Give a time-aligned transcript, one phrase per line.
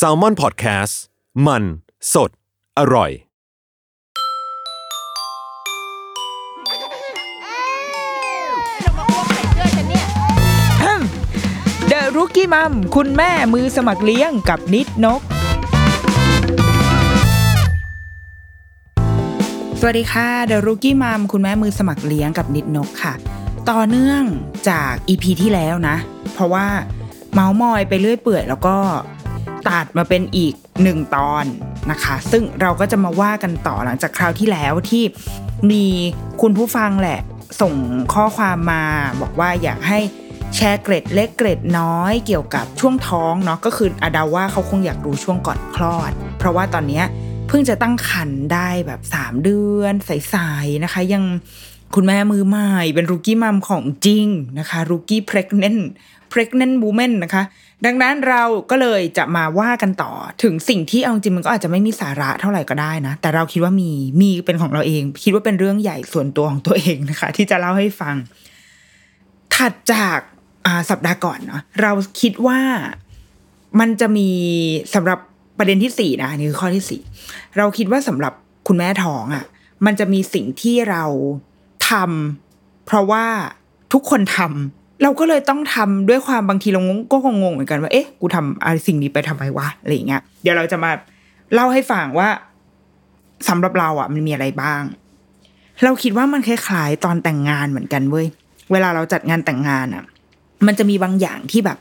[0.00, 0.94] S a l m o n PODCAST
[1.46, 1.62] มัน
[2.14, 2.30] สด
[2.78, 3.10] อร่อย
[11.88, 15.20] เดอะรุกี้มัมคุณแม่มือสมัครเลี้ยงกับนิดนก
[19.80, 23.14] สวัสดีค่ะเดอะรุกี้มัมคุณแม่มือสมัครเลี้ยงกับนิดนกค่ะ
[23.70, 24.22] ต่อเนื่อง
[24.68, 25.96] จากอีพีที่แล้วนะ
[26.34, 26.66] เพราะว่า
[27.32, 28.76] เมาส์มอยไปเรื่อยเปื่อยแล้วก็
[29.68, 31.44] ตัดมาเป็นอีกหนึ่งตอน
[31.90, 35.04] นะคะ ซึ่งเราก็จะมาว่ากันต่อหลังจากคราวที่แล้วที่
[35.70, 35.84] มี
[36.40, 37.20] คุณผู้ฟังแหละ
[37.60, 37.74] ส่ง
[38.14, 38.84] ข้อความมา
[39.20, 39.98] บอกว่าอยากให้
[40.54, 47.02] แชร์เกร็ดเล็กเกร็ดน้อยเกี่ยวกับช่วงท้องเนาะก็คืออาดาว่าเขาคงอยากรู้ช่วงก่อนคลอด เพราะว่าตอนนี้
[47.48, 51.24] เพิ่งจะตั้งครรภ์ได้แบบ 3 เดือนใสๆนะคะ ยัง
[51.94, 54.26] คุณแม่มือใหม่เป็นรูกี้มัมของจริง
[54.58, 55.76] นะคะรูกี้เพรกเนน
[56.32, 57.44] เพรกเนนบูเมนนะคะ
[57.86, 68.14] ดังนั้นเราก็เลยจะมาว่ากันต่อถึงสิ่งที่เอาจริงมันก็อาจจะไม่มีสาระเท่าไหร่ก็ได้นะ แต่เราคิดว่ามีมีเป็นของเราเอง คิดว่าเป็นเรื่องใหญ่ส่วนตัวของตัวเองนะคะ ที่จะเล่าให้ฟัง
[69.54, 72.60] ถัดจากาสัปดาห์ก่อนเนาะเราคิดว่า
[73.80, 74.28] มันจะมี
[74.94, 75.18] สำหรับ
[75.58, 77.00] ประเด็นที่สี่นะนี่คือข้อที่สี่
[77.56, 78.32] เราคิดว่าสำหรับ
[78.68, 79.44] คุณแม่ท้องอะ่ะ
[79.86, 81.04] มันจะมีสิ่งที่เรา
[81.88, 83.26] ทำเพราะว่า
[83.92, 90.90] ทุกคนทำ เราก็เลยต้องทำด้วยความบางทีเรางงก็งงเหมือนกันว่าเอ๊ะกูทำอะไรสิ่งนี้ไปทำไมวะอะไรอย่างเงี้ยเดี๋ยวเราจะมา
[91.54, 92.28] เล่าให้ฟังว่า
[93.48, 94.82] สำหรับเราอะ มันมีอะไรบ้าง
[95.84, 98.26] เราคิดว่ามันคล้ายๆตอนแต่งงานเหมือนกันเว้ย
[98.72, 100.04] เวลาเราจัดงานแต่งงานอะ
[100.66, 101.78] มันจะมีบางอย่างที่แบบ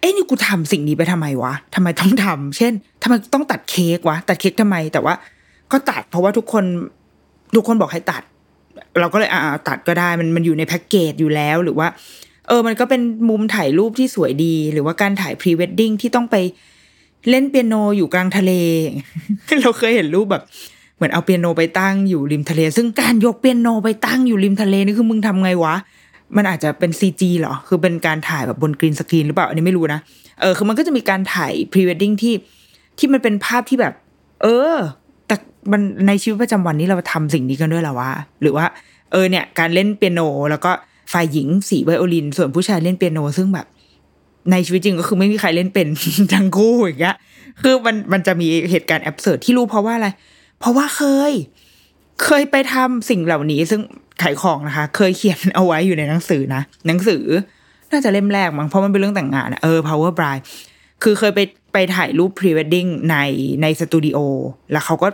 [0.00, 5.14] เอ้นี่กูทำสิ่งนี้ไปทำไมวะทำไมต้องทำเช่นทำไมต้องตัดเค้กวะตัดเค้กทำไม แต่ว่า
[5.72, 6.64] ก็ตัดเพราะว่าทุกคน
[7.54, 8.22] ทุกคนบอกให้ตัด
[9.00, 11.88] เราก็เลยอ่าตัดก็ได้มันมันอยู่ในแพ็กเกจอยู่แล้วหรือว่า
[12.48, 16.36] เออ มันก็เป็นมุมถ่ายรูปที่สวยดี หรือว่าการถ่ายพรีเวดดิ้งที่ต้องไป
[17.30, 18.52] เล่นเปียโนอยู่กลางทะเล
[19.62, 20.42] เราเคยเห็นรูปแบบ
[20.96, 25.74] เหมือนเอาเปียโนไปตั้งอยู่ริมทะเล ซึ่งการยกเปียโนไปตั้งอยู่ริมทะเลนี่คือมึงทำไงวะ
[26.36, 30.00] มันอาจจะเป็น CG เหรอ คือเป็นการถ่ายแบบบน green screen หรือเปล่า อันนี้ไม่รู้นะ
[30.40, 32.34] เออ คือมันก็จะมีการถ่ายพรีเวดดิ้งที่
[32.98, 33.94] ที่มันเป็นภาพที่แบบ
[34.42, 34.74] เออ
[35.26, 35.36] แต่
[35.72, 38.10] มันในชีวิตประจำวันนี้เราทำสิ่งนี้กันด้วยหรอวะ
[38.42, 38.66] หรือว่า
[39.12, 40.20] เออเนี่ย การเล่นเปียโน
[40.50, 40.70] แล้วก็
[41.12, 43.66] ฝ่ายหญิงสีไวโอลิน ส่วนผู้ชายเล่นเปียโน ซึ่งแบบ
[44.50, 45.86] ในชีวิตจริงก็คือไม่มีใครเล่นเป็น
[46.34, 47.16] ทั้งคู่อย่างเงี้ย
[47.62, 50.08] คือมันมันจะมีเหตุการณ์ absurd ที่รู้เพราะว่าอะไร
[50.60, 51.32] เพราะว่าเคย
[52.24, 53.80] เคยไปทำสิ่งเหล่านี้ ซึ่ง
[54.22, 57.24] ขายของนะคะ เคยเขียนเอาไว้อยู่ในหนังสือนะหนังสือ
[57.90, 60.42] น่าจะเล่มแรกมั้งเพราะมันเป็นเรื่องแต่งงานอะเออ power bride
[61.02, 61.40] คือเคยไป
[61.72, 63.16] ไปถ่ายรูป pre wedding ใน
[63.62, 64.18] ในสตูดิโอ
[64.72, 65.08] แล้วเขาก็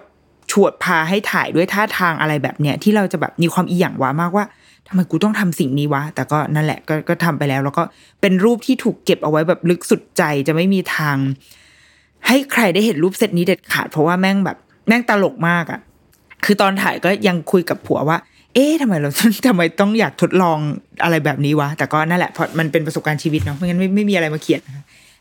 [0.53, 4.44] ชวดพาให้ถ่ายด้วยท่าทางอะไรแบบเนี้ยที่เราจะแบบมีความอีหยังวะมากว่า
[4.89, 7.83] ทำไมกูต้องทำสิ่งนี้วะ แต่ก็นั่นแหละก็ก็ทำไปแล้ว แล้วก็
[8.21, 11.17] เป็นรูปที่ถูกเก็บเอาไว้แบบลึกสุดใจจะไม่มีทาง
[12.27, 14.56] ให้ใครได้เห็นรูปเซตนี้เด็ดขาด เพราะว่าแม่งแบบ
[14.89, 15.81] แม่งตลกมากอะ
[16.44, 18.19] คือตอนถ่ายก็ยังคุยกับผัวว่า
[18.55, 19.11] เอ๊ะทำไมเรา
[19.47, 20.59] ทำไมต้องอยากทดลอง
[21.03, 24.61] อะไรแบบนี้วะ แต่ก็นั่นแหละเพราะมันเป็นประสบการณ์ชีวิตเนาะไม่งั้นไม่ไม่มีอะไรมาเขียน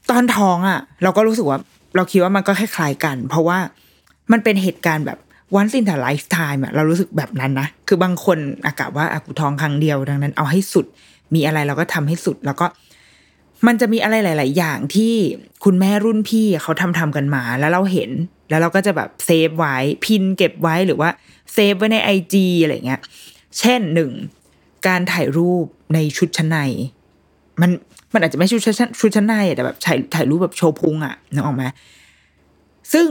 [0.09, 1.59] ตอนท้องอะ เราก็รู้สึกว่า
[1.96, 3.57] เราคิดว่ามันก็คล้ายๆกัน เพราะว่า
[4.31, 5.19] มันเป็นเหตุการณ์แบบ
[5.59, 10.86] once in a lifetime อะเรารู้สึกแบบนั้นนะ คือบางคนอากาศว่าอะกูทองครั้งเดียวดังนั้น เอาให้สุด
[11.36, 12.66] มีอะไรเราก็ทำให้สุดแล้วก็
[13.68, 15.14] มันจะมีอะไรหลาย ๆ อย่างที่
[15.64, 18.12] คุณแม่รุ่นพี่เขาทำทำกันมาแล้วเราเห็น
[18.50, 19.75] แล้วเราก็จะแบบ save ไว้
[20.06, 21.09] pin เก็บไว้หรือว่า
[21.53, 23.02] save ไว้ในไอจีอะไรเงี้ย
[23.59, 24.12] เช่นหนึ่ง
[24.88, 26.58] การถ่ายรูปในชุดชั้นใน
[27.62, 27.72] มัน
[28.14, 31.64] มันอาจจะไม่ชุดชั้นชุดชั้นในแต่แบบถ่ายถ่ายรูปแบบโชว์พุงอะนึกออกไหม
[32.94, 33.08] ซึ่ง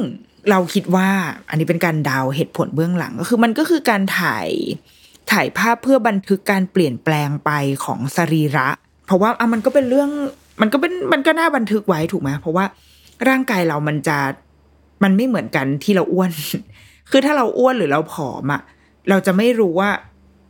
[0.51, 1.09] เราคิดว่า
[1.49, 4.49] อันนี้เป็นการดาวเหตุผลเบื้องหลังก็คือมันก็คือการถ่าย
[5.33, 7.51] ถ่ายภาพเพื่อบันทึกการเปลี่ยนแปลงไป
[7.85, 8.69] ของสรีระ
[9.07, 10.11] เพราะว่าอะมันก็เป็นเรื่อง
[10.61, 12.65] มันก็เป็นมันก็น่าบันทึกไว้ถูกไหมเพราะว่า
[13.29, 14.19] ร่างกายเรามันจะ
[15.03, 16.31] มันไม่เหมือนกันที่เราอ้วน
[17.11, 18.63] คือถ้าเราอ้วนหรือเราผอมอะ
[19.09, 19.91] เราจะไม่รู้ว่า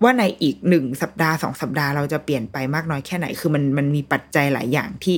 [0.02, 5.16] ว่าในอีกหนึ่งสัปดาห์สองสัปดาห์เราจะเปลี่ยนไปมากน้อยแค่ไหน คือมันมันมีปัจจัยหลายอย่างที่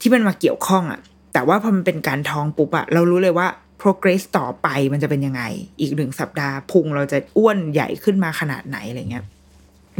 [0.00, 1.00] ที่มันมาเกี่ยวข้องอะ
[1.32, 3.48] แต่ว่าพอมันเป็นการท้องปุ๊บอะเรารู้เลยว่า
[3.82, 5.42] progress ต่อไปมันจะเป็นยังไง
[5.80, 9.24] อีกหนึ่งสัปดาห์พุงเราจะอ้วนใหญ่ขึ้นมาขนาดไหนอะไรเงี้ย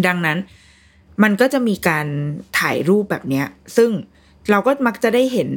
[0.07, 0.39] ดังนั้น
[1.23, 2.07] มันก็จะมีการ
[2.59, 3.47] ถ่ายรูปแบบเนี้ย
[3.77, 3.91] ซึ่ง
[4.51, 5.51] เราก็มักจะได้เห็น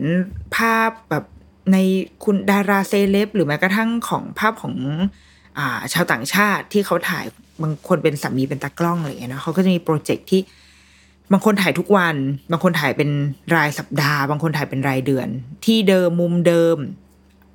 [0.56, 1.24] ภาพแบบ
[1.72, 1.78] ใน
[2.24, 4.76] คุณดาราเซเลบหรือแม้กระทั่งของภาพของ
[5.58, 7.26] อ่าชาวต่างชาติที่เขาถ่าย
[7.62, 10.42] บางคนเป็นสามีเป็นตากล้องอะไรเงี้ยนะเขาก็จะมีโปรเจกต์ที่
[11.32, 12.16] บางคนถ่ายทุกวัน
[12.52, 13.10] บางคนถ่ายเป็น
[13.56, 15.28] รายสัปดาห์ บางคนถ่ายเป็นรายเดือน
[15.66, 16.78] ที่เดิมมุมเดิม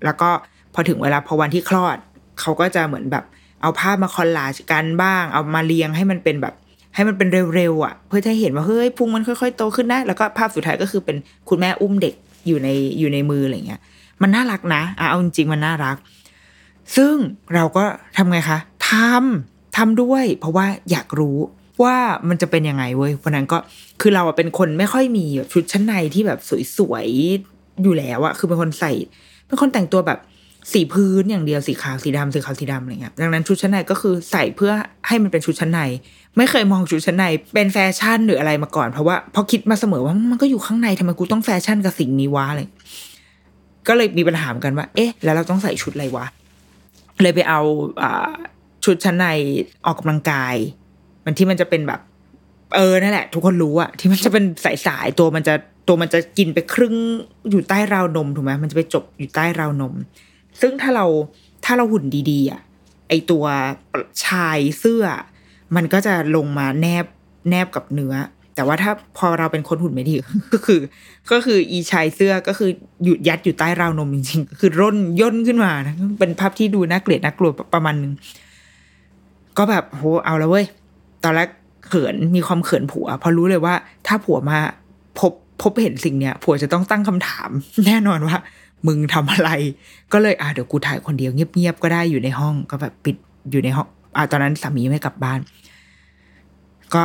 [0.04, 0.30] แล้วก็
[0.74, 1.96] พอถึงเวลาพอวันที่คลอด
[2.40, 3.24] เขาก็จะเหมือนแบบ
[3.62, 6.54] เอาภาพมาคอลลาจกันบ้าง เอามาเรียงให้มันเป็นแบบ
[6.94, 11.16] ให้มันเป็นเร็วๆอะ เพื่อจะให้เห็นว่าเฮ้ยพุงมันค่อยๆโตขึ้นนะแล้วก็ภาพสุดท้ายก็คือเป็น
[11.48, 12.14] คุณแม่อุ้มเด็ก
[12.46, 12.68] อยู่ใน
[12.98, 13.80] อยู่ในมืออะไรเงี้ย
[14.22, 15.96] มันน่ารักนะอะเอาจริงๆมันน่ารัก
[16.96, 17.14] ซึ่ง
[17.54, 17.84] เราก็
[18.16, 18.58] ทำไงคะ
[18.90, 21.38] ทำทำด้วย เพราะว่าอยากรู้
[21.82, 21.96] ว่า
[22.28, 23.58] มันจะเป็นยังไงเว้ยวันนั้นก็
[24.00, 26.38] คือเราอะเป็นคนไม่ค่อยมีชุดชั้นในที่แบบ
[26.76, 28.92] สวยๆอยู่แล้วอะคือเป็นคนใส่
[29.46, 30.18] เป็นคนแต่งตัวแบบ
[30.72, 34.72] สีพื้นอย่างเดียวสีขาวสีดำสีขาวสีดำอะไรเงี้ยดังนั้นชุดชั้นในก็คือใส่เพื่อ
[35.08, 35.80] ให้มันเป็นชุดชั้นใน
[36.36, 37.24] ไม่เคยมองชุดชั้นใน
[37.54, 42.60] เป็นแฟชั่นหรืออะไรมาก่อนเพราะว่าพอคิดมาเสมอว่ามันก็อยู่ข้างในทำไมกูต้องแฟชั่นกับสิ่งนี้วะอะไร
[43.88, 46.26] ก็เลยมีปัญหาเหมือนกันว่า เอ๊ะ แล้วเราต้องใส่ชุดอะไรวะ
[47.22, 47.60] เลยไปเอา
[48.02, 48.04] อ
[48.84, 49.26] ชุดชั้นใน
[49.86, 50.54] ออกกำลังกาย
[51.24, 52.00] มันที่มันจะเป็นแบบ
[52.76, 55.54] เออนั่นแหละ ทุกคนรู้อะที่มันจะเป็นสายสายตัวมันจะ
[55.88, 56.94] ตัวมันจะกินไปครึ่ง
[57.50, 59.94] อยู่ใต้ราวนมถูกไหมมันจะไปจบอยู่ใต้ราวนม
[60.60, 61.06] ซึ่งถ้าเรา
[61.64, 62.60] ถ้าเราหุ่นดีๆอะ
[63.08, 63.44] ไอตัว
[64.24, 65.04] ชายเสื้อ
[65.76, 67.06] มันก็จะลงมาแนบ
[67.50, 68.14] แนบกับเนื้อ
[68.54, 70.14] แต่ว่าถ้าพอเราเป็นคนหุ่นไม่ดี
[70.52, 70.80] ก็คือ
[71.32, 72.70] ก็คืออีชายเสื้อก็คือ
[73.04, 78.12] หยุดยัดอยู่ใต้ราวนมจริงๆคือร่นย่นขึ้นมานะเป็นภาพที่ดูน่าเกลียดน่ากลัวประมาณนึง
[79.58, 80.66] ก็แบบโหเอาแล้วเว้ย
[81.24, 81.48] ตอนแรก
[81.86, 83.74] เขินมีความเขินผัวเพราะรู้เลยว่า
[84.06, 84.58] ถ้าผัวมา
[85.18, 85.32] พบ
[85.62, 87.50] พบเห็นสิ่งเนี้ยผัวจะต้องตั้งคำถาม
[87.86, 88.36] แน่นอนว่า
[88.86, 89.50] มึงทำอะไร
[90.12, 93.16] ก็เลยอะเดี๋ยวกูถ่ายคนเดียวเงียบๆก็ได้อยู่ในห้องก็แบบปิด
[93.50, 93.86] อยู่ในห้อง
[94.16, 95.40] อะตอนนั้นสามีไม่กลับบ้าน
[96.94, 97.02] ก็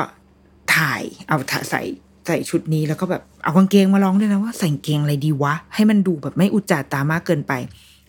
[0.75, 1.81] ถ่ายเอาถ่ายใส่
[2.27, 7.53] ใส่ชุดนี้แล้วก็แบบเอากางเกงมาลองด้วยนะว่าใส่กางเกงอะไรดีวะ ให้มันดูแบบไม่อุจจาตามากเกินไป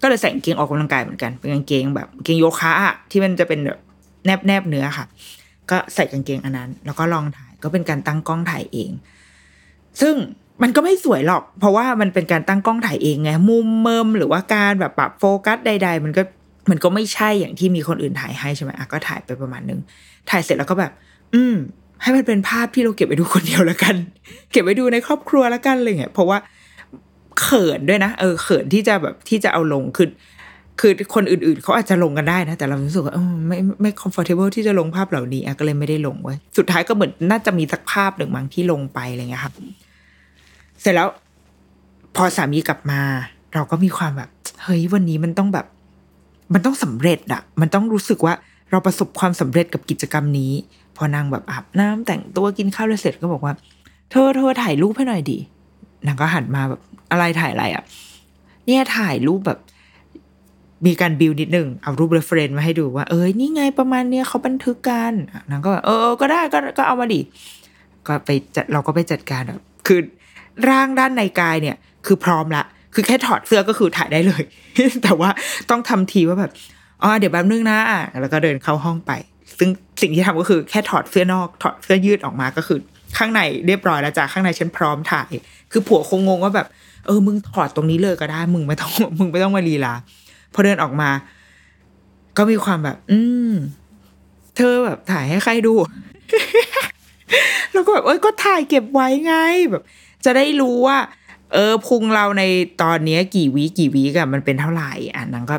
[0.02, 2.72] ก็เลยใส่กางเกงออกกำลังกายเหมือนกันเป็นกางเกงแบบกางเกงโยคะ
[3.10, 3.78] ที่มันจะเป็นแบบ
[4.24, 5.06] แนบแนบๆเนื้อค่ะ
[5.70, 8.90] ก็ใส่กางเกงอันนั้น แล้วก็ลองถ่ายก็เป็นการตั้งกล้องถ่ายเอง
[10.00, 10.14] ซึ่ง
[10.62, 16.22] มันก็ไม่สวยหรอก เพราะว่ามันเป็นการตั้งกล้องถ่ายเองไงมุมเมิมหรือว่าการแบบปรับโฟกัสใด ๆ มันก็
[16.70, 19.80] มันก็ไม่ใช่อย่างที่มีคนอื่นถ่ายให้ใช่ไหมอะก็ถ่ายไปประมาณนึง
[20.30, 20.92] ถ่ายเสร็จแล้วก็แบบ
[21.34, 21.54] อืม
[22.02, 23.94] ให้มันเป็นภาพที่เราเก็บไว้ดูคนเดียวแล้วกัน
[24.52, 26.38] เก็บไว้ดูในครอบครัวแล้วกันอะไรเงี้ยเพราะว่า
[27.40, 30.08] เขินด้วยนะเออเขินที่จะแบบที่จะเอาลงคือ
[30.80, 33.14] คือคนอื่นๆ เขาอาจจะลงกันได้นะ แต่เรารู้สึกว่า
[33.48, 39.54] ไม่ไม่ comfortable ที่จะลงภาพเหล่านี้อะก็เลยไม่ได้ลงไว้ สุดท้ายก็เหมือนน่าจะมีสักภาพหนึ่งมั้งที่ลงไปอะไรเงี้ยครับ
[40.80, 41.08] เสร็จแล้ว
[42.16, 43.00] พอสามีกลับมา
[43.54, 44.30] เราก็มีความแบบ
[44.62, 45.66] เฮ้ยวันนี้มันต้องแบบ
[46.54, 48.34] มันต้องสำเร็จอะมันต้องรู้สึกว่า
[48.70, 50.52] เราประสบความสำเร็จกับกิจกรรมนี้
[50.96, 53.54] พอนางแบบอาบน้ำแต่งตัวกินข้าวแล้วเสร็จก็บอกว่า
[54.10, 55.38] เธอเธอถ่ายรูปให้หน่อยดิ
[56.06, 56.80] นางก็หันมาแบบ
[57.10, 57.82] อะไรถ่ายอะไรอะ
[58.66, 59.58] เนี่ยถ่ายรูปแบบ
[60.86, 65.12] มีการบิวนิดนึงเอารูป reference มาให้ดูว่า เอ้ยนี่ไงประมาณเนี้ยเขาบันทึกกัน
[65.50, 67.20] นางก็แบบเออเออก็ได้ก็ก็เอามาดิ
[68.06, 70.00] ก็ไปจัดเราก็ไปจัดการแบบคือ
[70.70, 71.76] ร่างด้านในกายเนี่ย
[72.06, 72.64] คือพร้อมละ
[72.94, 74.42] คือแค่ถอดเสื้อก็คือถ่ายได้เลย
[75.02, 75.30] แต่ว่า
[75.70, 76.52] ต้องทำทีว่าแบบ
[77.02, 77.78] อ๋อเดี๋ยวแป๊บนึงนะ
[78.20, 79.12] แล้วก็เดินเข้าห้องไป
[79.58, 79.68] ซึ่ง
[80.00, 82.78] สิ่งที่ทำก็คือแค่ถอดเสื้อนอก ถอดเสื้อยืดออกมาก็คือ
[83.16, 85.32] ข้างในเรียบร้อยแล้วจ้ะข้างในฉันพร้อมถ่าย
[85.72, 86.66] คือผัวคงงงว่าแบบ
[87.06, 89.94] เออ มึงถอดตรงนี้เลยก็ได้ มึงไม่ต้องมึงไม่ต้องมาลีลา
[90.54, 91.10] พอเดินออกมา
[92.36, 93.18] ก็มีความแบบ อื
[93.50, 93.52] ม
[94.56, 95.74] เธอแบบถ่ายให้ใครดู
[97.72, 99.34] แล้วก็แบบเอ้ยก็ถ่ายเก็บไว้ไง
[99.70, 99.82] แบบ
[100.26, 100.98] จะได้รู้ว่า
[101.52, 102.42] เออพุงเราใน
[102.82, 105.56] ตอนนี้กี่วีกี่วีกับมันเป็นเท่าไหร่อะนางก็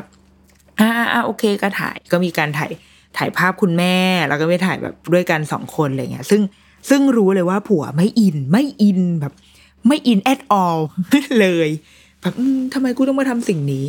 [0.80, 2.72] อ่าอ่าโอเคก็ถ่ายก็มีการถ่าย
[3.16, 3.96] ถ่ายภาพคุณแม่
[4.28, 6.42] แล้วก็ไม่ถ่ายแบบด้วยกันสองคนอะไรเงี้ย ซึ่ง
[6.88, 9.32] ซึ่งรู้เลยว่าผัวไม่อินไม่อินแบบ
[9.86, 10.78] ไม่อิน at all
[11.40, 11.68] เลย
[12.20, 12.34] แบบ
[12.74, 13.84] ทำไมกูต้องมาทำสิ่งนี้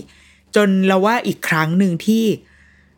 [0.55, 2.25] จนเราว่าอีกครั้งหนึ่งที่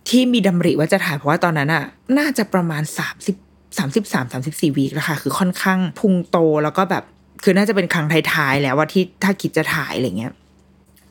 [0.09, 1.83] ที่มีดำริว่าจะถ่ายเพราะว่าตอนนั้นอะ
[2.17, 3.35] น่าจะประมาณสามสิบ
[3.77, 7.03] สามสิบสามสามสิบสี่วีคแล้วค่ะ คือค่อนข้างพุงโตแล้วก็แบบ
[7.43, 10.33] คือน่าจะเป็นครั้งท้ายๆแล้วว่าที่ถ้าคิดจะถ่ายอะไรเงี้ย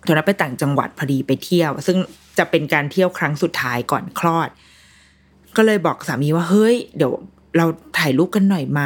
[0.07, 1.97] ตอนนั้นไปต่างจังหวัดพอดีไปเที่ยว ซึ่ง
[2.39, 4.49] จะเป็นการเที่ยวครั้งสุดท้ายก่อนคลอด
[5.57, 7.13] ก็เลยบอกสามีว่าเฮ้ย เดี๋ยว
[7.57, 7.67] เรา
[7.99, 8.83] ถ่ายรูปกันหน่อยไหม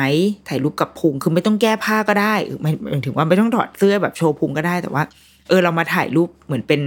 [0.49, 5.03] ถ่ายรูปกับพุงคือไม่ต้องแก้ผ้าก็ได้ไม่หมายถึงว่าไม่ต้องถอดเสื้อแบบโชว์พุงก็ได้แต่ว่า
[5.49, 6.81] เออเรามาถ่ายรูปเหมือนเป็น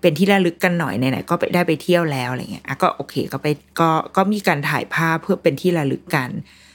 [0.00, 3.46] เป็นที่ระลึกกันหน่อยไหนๆก็ไปได้ไปเที่ยวแล้วอะไรเงี้ยอะก็โอเคก็ไป
[3.80, 6.28] ก็ก็มีการถ่ายภาพเพื่อเป็นที่ระลึกกัน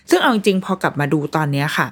[0.09, 1.87] ซึ่งเอาจริงๆพอกลับมาดูตอนเนี้ยค่ะ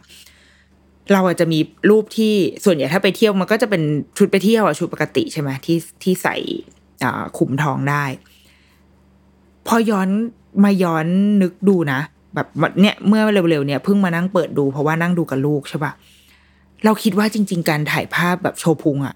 [1.13, 2.33] เราอาจจะมีรูปที่
[2.65, 3.81] ส่วนใหญ่ถ้าไปเที่ยวมันก็จะเป็น
[4.17, 6.35] ชุดไปเที่ยวอะชุดปกติใช่ไหมที่ที่ใส่
[7.03, 8.03] อ่าคลุมทองได้
[9.67, 10.09] พอย้อน
[10.63, 11.05] มาย้อน
[11.41, 11.99] นึกดูนะ
[12.35, 12.47] แบบ
[12.81, 15.91] เนี่ยเมื่อเร็วๆเนี่ยเพิ่งมานั่งเปิดดูเพราะว่านั่งดูกับลูกใช่ปะ
[16.85, 19.15] เราคิดว่าจริง ๆ การถ่ายภาพแบบโชว์พุงอะ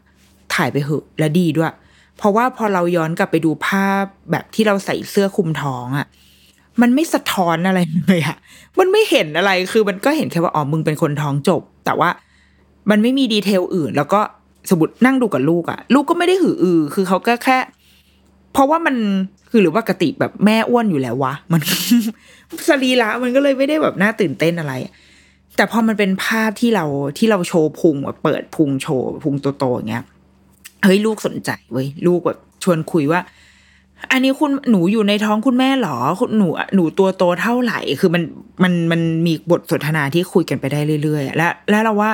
[0.55, 1.73] ถ่ายไปเหอะและดีด้วย
[2.17, 6.07] เพราะว่าพอเราย้อนกลับไปดูภาพแบบที่เราใส่เสื้อคลุมท้องอะ่ะ
[6.81, 8.37] มันไม่สะท้อนอะไรเลยอะ
[8.79, 12.09] มันไม่เห็นอะไรคือมันก็เห็นแค่ว่าอ๋อมึงเป็นคนท้องจบ แต่ว่า
[12.89, 14.21] มันไม่มีดีเทลอื่น แล้วก็
[14.69, 17.57] สมมตินั่งดูกับลูกอะลูกก็ไม่ได้หืออือ คือเขาก็แค่
[18.53, 18.95] เพราะว่ามัน
[19.49, 21.61] คือหรือว่ากติแบบแม่อ้วนอยู่แล้ววะมัน
[22.69, 24.73] สรีระมันก็เลยไม่ได้แบบน่าตื่นเต้นอะไร
[25.55, 26.85] แต่พอมันเป็นภาพที่เรา
[27.17, 30.05] ที่เราโชว์พุงแบบเปิดพุงโชว์พุงโตๆอย่างเงี้ย
[30.83, 33.19] เฮ้ยลูกสนใจเว้ยลูกแบบชวนคุยว่า
[34.11, 38.23] อันนี้คุณหนูอยู่ในท้องคุณแม่หรอคุณหนูหนูตัวโตเท่าไหร่ คือมัน
[38.63, 42.11] มันมันมีบทสนทนาที่คุยกันไปได้เรื่อยๆและและเราว่า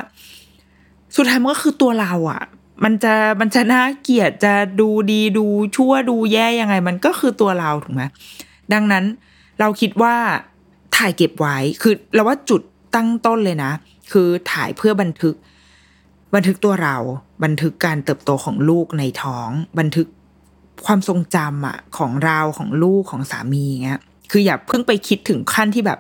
[1.16, 2.42] สุดท้ายมันก็คือตัวเราอะ
[2.84, 5.46] มันจะมันจะน่าเกลียดจะดูดีดู
[5.76, 8.04] ชั่วดูแย่ยังไง มันก็คือตัวเราถูกไหม
[8.74, 9.06] ดังนั้น
[9.60, 10.16] เราคิดว่า
[10.96, 12.62] ถ่ายเก็บไว้คือเราว่าจุด
[12.96, 13.72] ตั้งต้นเลยนะ
[14.12, 15.36] คือถ่ายเพื่อบันทึก
[16.36, 16.96] บันทึกตัวเรา
[17.44, 20.08] บันทึกการเติบโตของลูกในท้อง บันทึก
[20.86, 26.00] ความทรงจำอะของเราของลูกของสามีเงี้ยคืออย่าเพิ่งไปคิดถึงขั้นที่แบบ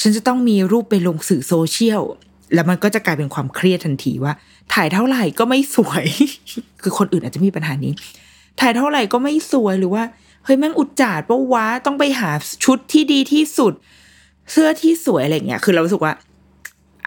[0.00, 2.02] ฉันจะต้องมีรูปไปลงสื่อโซเชียล
[2.54, 4.32] แล้วมันก็จะกลายเป็นความเครียดทันทีว่า
[4.74, 6.04] ถ่ายเท่าไหร่ก็ไม่สวย
[6.82, 7.92] คือคนอื่นอาจจะมีปัญหานี้
[8.60, 10.04] ถ่ายเท่าไหร่ก็ไม่สวยหรือว่า
[10.44, 12.30] เฮ้ยแม่งอุจจาดปะวะต้องไปหา
[12.64, 13.72] ชุดที่ดีที่สุด
[14.52, 16.12] เสื้อที่สวยอะไรเงี้ย คือเรารู้สึกว่า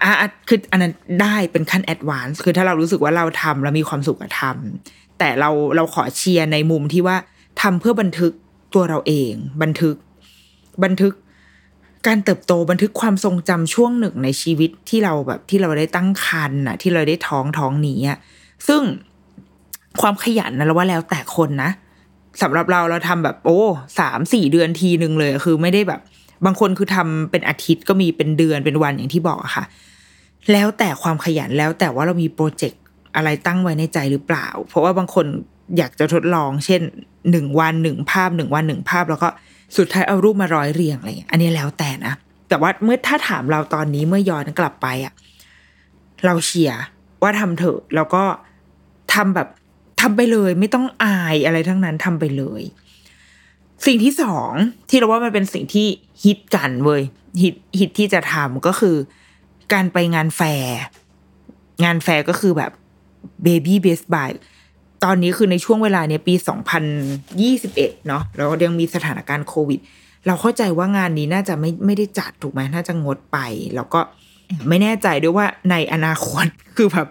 [0.02, 7.16] อะคืออันนั้นได้เป็นขั้น advance คือถ้าเรารู้สึกว่าเราทำแล้วมีความสุขกับทำ แต่เราเราขอเชียร์ในมุมที่ว่า
[7.62, 8.32] ทำเพื่อบันทึก
[8.74, 9.96] ตัวเราเอง บันทึก
[10.84, 11.14] บันทึก
[12.06, 18.18] การเติบโตบันทึกความทรงจำช่วงหนึ่งในชีวิตที่เราแบบที่เราได้ตั้งครรภ์น่ะ ที่เราได้ท้องท้องนี้อะ
[18.68, 18.82] ซึ่ง
[20.00, 21.70] ความขยันนะเราว่าแล้วแต่คนนะ
[22.42, 23.60] สำหรับเราเราทำแบบโอ้
[23.98, 26.00] สามสี่เดือนทีหนึ่งเลยคือไม่ได้แบบ
[26.44, 29.64] บางคนคือทำเป็นอาทิตย์ก็มีเป็นเดือนเป็นวันอย่างที่บอกอะค่ะ
[30.52, 32.80] แล้วแต่ความขยันแล้วแต่ว่าเรามีโปรเจกต์
[33.16, 35.26] อะไรตั้งไว้ในใจหรือเปล่า เพราะว่าบางคน
[35.76, 36.82] อยากจะทดลอง เช่น
[37.30, 39.28] หนึ่งวันหนึ่งภาพหนึ่งวันหนึ่งภาพ แล้วก็
[39.76, 42.14] สุดท้ายเอารูปมาร้อยเรียงอะไรอย่างเงี้ยอันนี้แล้วแต่นะ
[42.48, 45.14] แต่ว่าเมื่อถ้าถามเราตอนนี้เมื่อย้อนกลับไปอะ
[46.24, 46.82] เราเชียร์
[47.22, 48.24] ว่าทำเถอะ แล้วก็
[49.14, 49.48] ทำแบบ
[50.00, 52.62] ทำไปเลย ไม่ต้องอายอะไรทั้งนั้นทำไปเลย
[53.86, 54.52] สิ่งที่สอง
[54.88, 55.86] ที่เราว่ามันเป็นสิ่งที่
[56.24, 57.02] ฮิตกันเว้ย
[57.42, 58.96] ฮิตฮิตที่จะทำก็คือ
[59.72, 60.76] การไปงานแฟร์
[61.84, 62.72] งานแฟร์ก็คือแบบ
[63.46, 64.30] Baby Best Buy
[65.04, 66.34] ตอนนี้คือในช่วงเวลาเนี้ยปี
[67.20, 69.80] 2021 เนาะแล้วยังมีสถานการณ์โควิด
[70.26, 73.38] เราเข้าใจว่างานนี้น่าจะไม่ไม่ได้จัดถูกไหมน่าจะงดไป
[73.76, 74.00] แล้วก็
[74.68, 76.46] ไม่แน่ใจด้วยว่าในอนาคต
[76.76, 77.08] คือแบบ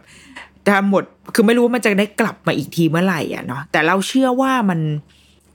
[0.67, 4.79] ถ้าหมดคือไม่รู้ว่ามันจะได้กลับมาอีกทีเมื่อไหร่อะเนาะแต่เราเชื่อว่ามัน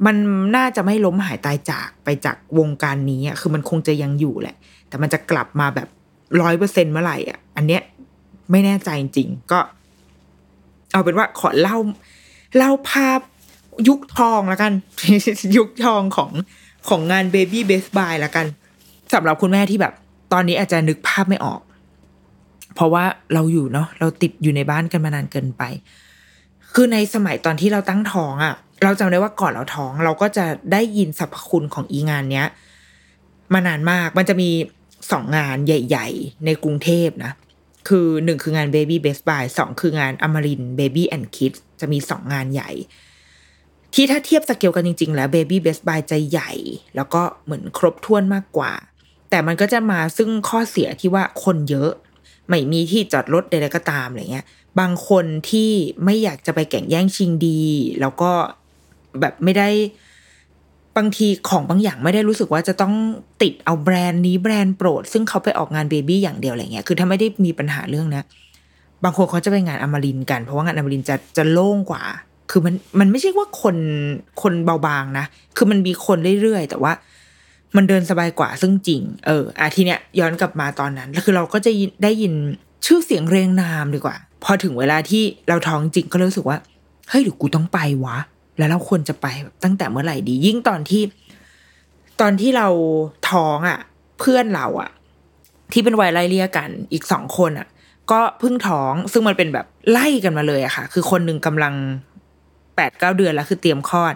[0.07, 0.17] มัน
[0.57, 4.57] น่าจะไม่ล้มหายตายจากไปจากวงการนี้อะคือมันคงจะยังอยู่แหละ
[4.89, 5.89] แต่มันจะกลับมาแบบ
[6.41, 7.83] ร้อยเปอร์เซ็นเมื่อไหร่อะ อันเนี้ย
[8.51, 9.61] ไม่แน่ใจจริงๆก็
[10.95, 11.79] เอาเป็นว่าขอเล่า
[12.57, 13.21] เล่าภาพ
[13.89, 14.73] ยุคทองล้วกัน
[15.57, 16.31] ยุคทองของ
[16.89, 18.47] ของงาน Baby Best Buy แล้วกัน
[19.13, 19.93] สำหรับคุณแม่ที่แบบ
[20.33, 21.61] ตอนนี้อาจจะนึกภาพไม่ออก
[22.75, 25.63] เพราะว่าเราอยู่เนาะเราติดอยู่ในบ้านกันมานานเกินไป
[26.73, 32.47] คือในสมัยตอนที่เราตั้งท้องอะ่ะ เราจำได้ว่าก่อนเราท้อง เราก็จะได้ยินสรรพคุณของอีงานเนี้ย
[33.53, 34.51] มานานมากมันจะมี
[35.11, 37.33] สองงานใหญ่ ๆ ในกรุงเทพนะ
[37.89, 42.71] คือหนึ่งคืองาน Baby Best Buy สองคืองานอมริน Baby and Kids จะมีสองงานใหญ่
[43.95, 46.53] ที่ถ้าเทียบสเกลกันจริง ๆ แล้ว Baby Best Buy จะใหญ่
[46.97, 48.73] แล้วก็เหมือนครบถ้วนมากกว่า
[49.31, 51.91] แต่มันก็จะมาซึ่งข้อเสียที่ว่าคนเยอะ
[52.49, 54.47] ไม่มีที่จอดรถใดๆก็ตามอะไรเงี้ย
[54.81, 55.71] บางคนที่
[56.05, 57.63] ไม่อยากจะไปแข่งแย่งชิงดี
[58.01, 58.33] แล้วก็
[59.21, 59.69] แบบไม่ได้
[60.97, 62.95] บางทีของบางอย่างไม่ได้รู้สึกว่าจะต้อง
[63.43, 68.23] ติดเอาแบรนด์นี้แบรนด์โปรด ซึ่งเขาไปออกงานเบบี้อย่างเดียวอะไรเงี้ยคือถ้าไม่ได้มีปัญหาเรื่องนะ
[69.05, 72.03] บางคนเขาจะไปงานอมรินกัน เพราะว่างานอมรินจะจะโล่งกว่า
[72.51, 73.77] คือมันมันไม่ใช่ว่าคน
[74.43, 76.93] คนเบาบางนะ คือมันมีคนเรื่อยๆ แต่ว่า
[77.77, 81.71] มันเดินสบายกว่าซึ่งจริง เอออาทีเนี้ยย้อนกลับมาตอนนั้นแล้วคือเราก็จะ
[82.03, 82.33] ได้ยิน
[82.87, 86.59] ชื่อเสียงเรียงนามดีกว่า พอถึงเวลาที่เราท้องจริงก็รู้สึกว่า
[87.09, 88.17] เฮ้ยหรือกูต้องไปวะ
[88.59, 89.27] แล้วเราควรจะไป
[89.65, 91.03] ตั้งแต่เมื่อไหร่ดี ยิ่งตอนที่
[92.21, 92.69] ตอนที่เรา
[93.31, 93.79] ท้องอะ
[94.19, 94.91] เพื่อนเราอะ
[95.73, 97.69] ที่เป็นวัยไล่เลี่ยกันอีกสองคนอะ
[98.11, 101.75] ก็เพิ่งท้องซึ่งมันเป็นแบบไล่กันมาเลยอะค่ะ คือคนหนึ่งกำลัง
[102.77, 104.15] แปดเก้าเดือนแล้วคือเตรียมคลอด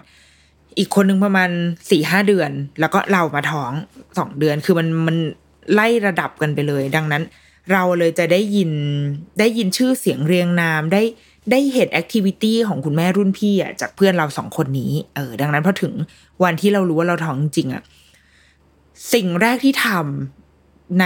[0.77, 1.49] อีกคนหนึ่งประมาณ
[1.91, 3.71] สี่ห้าเดือน แล้วก็เรามาท้อง
[4.17, 5.17] สองเดือนคือมันมัน
[5.73, 7.23] ไล่ระดับกันไปเลย ดังนั้น
[7.71, 8.71] เราเลยจะได้ยิน
[9.39, 11.01] ได้ยินชื่อเสียงเรียงนามได้
[11.51, 15.93] ได้เห็นแอคทิวิตี้ของคุณแม่รุ่นพี่อะจากเพื่อนเราสองคนนี้เออดังนั้นพอถึง
[16.43, 17.83] วันที่เรารู้ว่าเราท้องจริงอะ
[19.13, 21.05] สิ่งแรกที่ทำใน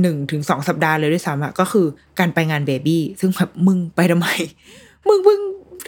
[0.00, 1.86] หนึ่งถึงสองสัปดาห์เลยด้วยซ้ำอะก็คือ
[2.18, 4.28] การไปงานเบบี้ซึ่งแบบมึงไปทำไม
[5.08, 5.40] มึงเพิ่ง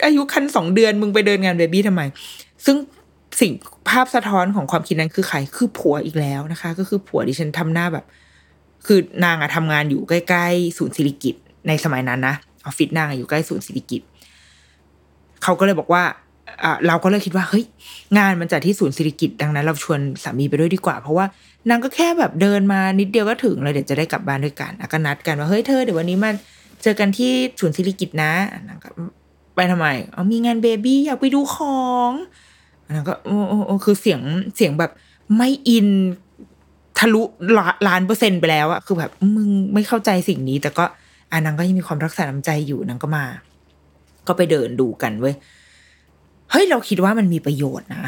[0.05, 2.01] อายุคันสองเดือน มึงไปเดินงานเบบี้ทำไม
[2.65, 2.77] ซึ่ง
[3.39, 3.51] สิ่ง
[3.89, 8.05] ภาพสะท้อนของความคิดนั้นคือใครคือผัวอีกแล้วนะคะ ก็คือผัวดิฉันทำหน้าแบบ
[8.85, 11.35] คือนางอะทำงานอยู่ใกล้ๆศูนย์ศิริกิต
[11.67, 12.35] ในสมัยนั้นนะ
[12.65, 14.01] ออฟฟิศนางอยู่ใกล้ศูนย์ศิริกิต
[15.43, 16.03] เขาก็เลยบอกว่า
[16.87, 17.65] เราก็เลยคิดว่าเฮ้ย
[18.17, 21.25] งานมันจัดที่ศูนย์ศิริกิตดังนั้น เราชวนสามีไปด้วยดีกว่า เพราะว่า
[21.69, 26.31] นางก็แค่แบบเดินมานิดเดียวก็ถึงเลยเดี๋ยวจะได้กลับบ้านด้วยกันก็นัดกันว่าเฮ้ยเธอเดี๋ยววันนี้มา
[26.83, 28.31] เจอกันที่ศูนย์ศิริกิตนะ
[28.67, 28.89] นางก็
[29.55, 32.11] ไปทำไมเอามีงานเบบี้อยากไปดูของ
[32.95, 34.21] นางก็โอ้คือเสียง
[34.55, 34.91] เสียงแบบ
[35.35, 35.87] ไม่อิน
[36.99, 37.21] ทะลุ
[37.87, 40.85] ล้านเปอร์เซ็นต์ไปแล้วอะคือแบบมึงไม่เข้าใจสิ่งนี้แต่ก็
[41.31, 43.25] อ่านางก็ยังมีความรักษาน้ำใจอยู่นางก็มา
[44.27, 45.35] ก็ไปเดินดูกันเว้ย
[46.51, 48.03] เฮ้ยเราคิดว่ามันมีประโยชน์นะ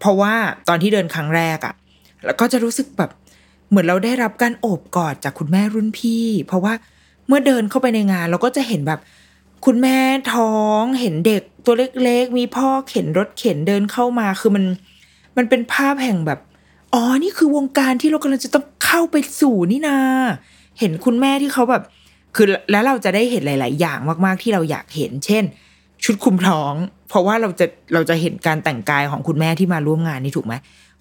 [0.00, 0.34] เพราะว่า
[0.68, 1.74] ตอนที่เดินครั้งแรกอะ
[2.24, 3.10] แล้วก็จะรู้สึกแบบ
[3.68, 6.74] เหมือนเราได้รับการโอบกอดจากคุณแม่รุ่นพี่ เพราะว่า
[7.26, 9.00] เมื่อเดินเข้าไปในงาน เราก็จะเห็นแบบ
[9.64, 9.98] คุณแม่
[10.32, 14.64] ท้องเห็นเด็กตัวเล็กๆ มีพ่อเข็นรถเข็นเดินเข้ามาคือมัน
[15.36, 16.40] มันเป็นภาพแห่งแบบ
[16.94, 19.98] อ๋อนี่คือวงการที่เรากำลังจะต้องเข้าไปสู่นี่นา
[20.78, 21.82] เห็นคุณแม่ที่เขาแบบ
[22.36, 25.44] คือแล้วเราจะได้เห็นหลาย ๆ อย่างมาก ๆ ที่เราอยากเห็น เช่น
[26.04, 26.74] ชุดคุมท้อง
[27.08, 30.54] เพราะว่าเราจะเราจะเห็นการแต่งกายของคุณแม่ที่มาร่วมงานนี่ถูกไหม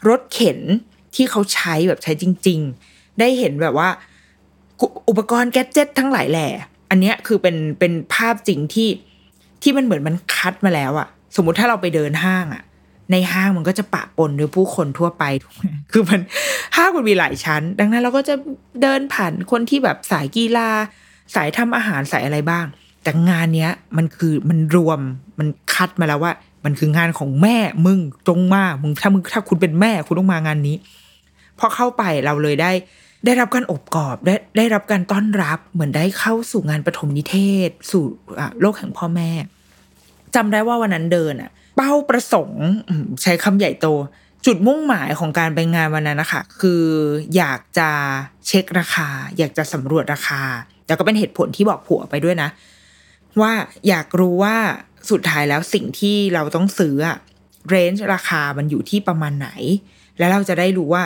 [0.08, 0.60] รถเข็น
[1.16, 3.90] ที่เขาใช้แบบใช้จริง ๆ ได้เห็นแบบว่า
[5.10, 6.48] อุปกรณ์แกดเจิตทั้งหลายแหล่
[6.90, 8.90] อันเนี้ยคือเป็นเป็นภาพจริงที่
[9.62, 12.64] ที่มันเหมือนมันคัดมาแล้วอะสมมติถ้าเราไปเดินห้างอะ
[13.12, 15.24] ในห้างมันก็จะปะปนด้วยผู้คนทั่วไป
[15.92, 16.22] คือมัน
[16.76, 18.36] ห้างมันมีหลายชั้น ดังนั้นเราก็จะ
[18.82, 20.70] เดินผ่านคนที่แบบสายกีฬา
[21.36, 22.66] สายทำอาหารสายอะไรบ้าง
[23.04, 25.00] แต่งานเนี้ยมันคือมันรวม
[25.40, 26.34] มันคัดมาแล้วว่า
[26.66, 30.78] มันคืองานของแม่มึงตรงมามึงถ้ามึงถ้าคุณเป็นแม่คุณต้องมางานนี้
[31.60, 32.72] พอเข้าไปเราเลยได้
[33.26, 37.36] ได้รับการอบกอบได้ได้รับการต้อนรับเหมือนได้เข้าสู่งานปฐมนิเท
[37.68, 38.04] ศ สู่
[38.62, 39.30] โลกแห่งพ่อแม่
[40.36, 42.66] จำได้ว่าวันนั้นเดินอะ เป้าประสงค์
[43.22, 43.88] ใช้คำใหญ่โต
[44.46, 46.84] จุดมุ่งหมายของการไปงานวันนั้นนะคะคือ
[47.36, 47.90] อยากจะ
[48.48, 50.42] เช็คราคา อยากจะสำรวจราคา
[50.86, 52.50] แต่ก็เป็นเหตุผลที่บอกผัวไปด้วยนะ
[53.42, 53.54] ว่า
[53.88, 54.56] อยากรู้ว่า
[55.12, 57.18] สุดท้ายแล้วสิ่งที่เราต้องซื้ออะ
[57.70, 59.50] range ราคามันอยู่ที่ประมาณไหน
[60.20, 61.04] แล้วเราจะได้รู้ว่า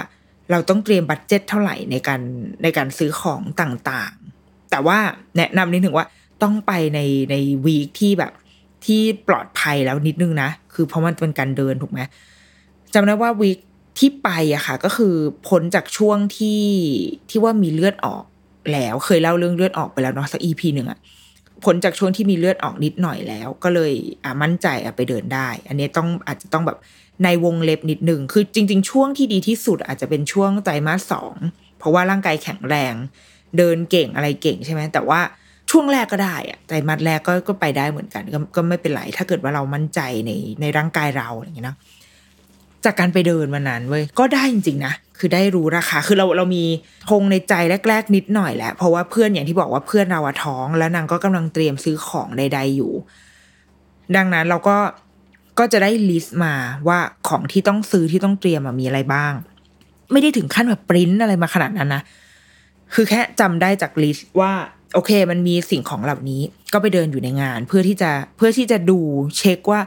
[0.51, 2.21] เราต้องเตรียม budget เท่าไหร่ในการ
[2.63, 4.97] ในการซื้อของต่างๆ แต่ว่า
[5.37, 6.07] แนะนำนิดหนึ่งว่า
[6.43, 6.99] ต้องไปใน
[7.31, 7.35] ใน
[7.65, 8.33] week ที่แบบ
[8.85, 11.99] ที่ปลอดภัยแล้วนิดนึงนะ คือเพราะมันเป็นการเดินถูกไหม
[12.93, 13.59] จำได้ว่า week
[13.99, 15.15] ที่ไปอะค่ะ ก็คือ
[15.47, 16.63] พ้นจากช่วงที่
[17.29, 18.23] ที่ว่ามีเลือดออก
[18.73, 20.99] แล้ว เคยเล่าเรื่องเลือดออกไปแล้วเนาะสักอีพีหนึ่งอะ
[21.63, 26.77] พ้นจากช่วงที่มีเลือดออกนิดหน่อยแล้ว ก็เลยอะมั่นใจอะไปเดินได้ อันนี้ต้องอาจจะต้องแบบ
[27.23, 31.35] ในวงเล็บนิดหนึ่งคือจริง ๆ ช่วงที่ดีที่สุดอาจจะเป็นช่วงไตรมาสสอง
[31.77, 32.93] เพราะว่าร่างกายแข็งแรง
[33.57, 35.19] เดินเก่งอะไรเก่งใช่ไหมแต่ว่า
[35.71, 41.75] ช่วงแรกก็ได้อะไตรมาสแรกก็ก็ไปได้เหมือนกันก็ก็ไม่เป็นไร ถ้าเกิดว่าเรามั่นใจในในร่างกายเราอย่างเงี้ยนะ
[42.85, 46.63] จากการไปเดินวันนั้นเว้ยก็ได้จริงๆนะคือได้รู้ราคาคือเราเรามี
[47.09, 47.53] ธงในใจ
[47.89, 52.91] แรก ๆ นิดหน่อยแหละเพราะว่าเพื่อนอย่างที่บอกว่าเพื่อนเราอะท้อง แล้วนางก็กำลังเตรียมซื้อของใด ๆอยู่
[54.15, 54.77] ดังนั้นเราก็
[55.59, 56.53] ก็จะได้ list มา
[56.87, 56.99] ว่า
[57.29, 59.33] ของที่ต้องซื้อที่ต้องเตรียมมีอะไรบ้าง
[60.11, 62.01] ไม่ได้ถึงขั้นแบบปริ้นอะไรมาขนาดนั้นนะ
[62.93, 64.51] คือแค่จำได้จาก list ว่า
[64.93, 66.41] โอเค มันมีสิ่งของเหล่านี้
[66.73, 68.99] ก็ไปเดินอยู่ในงาน เพื่อที่จะเพื่อที่จะดู
[69.37, 69.81] เช็คว่า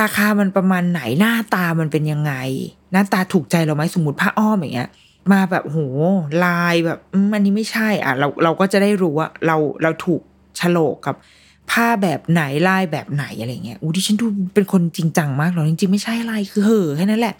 [0.00, 2.32] ราคามันประมาณไหนหน้าตามันเป็นยังไง
[2.92, 4.90] หน้าตาถูกใจเราไหมสมมติผ้าอ้อมอย่างเงี้ย
[5.32, 5.78] มาแบบโห
[6.44, 6.98] ลายแบบ
[7.34, 10.20] อันนี้ไม่ใช่อะเราเราก็จะได้รู้ว่าเราเราถูก
[10.60, 11.14] ฉลกกับ
[11.70, 17.34] ผ้าแบบไหนลายแบบไหนอะไรเงี้ยอู้ดิฉันดูเป็นคนจริงจังมากหรอจริงๆไม่ใช่ลายคือเห่อแค่นั้นแหละ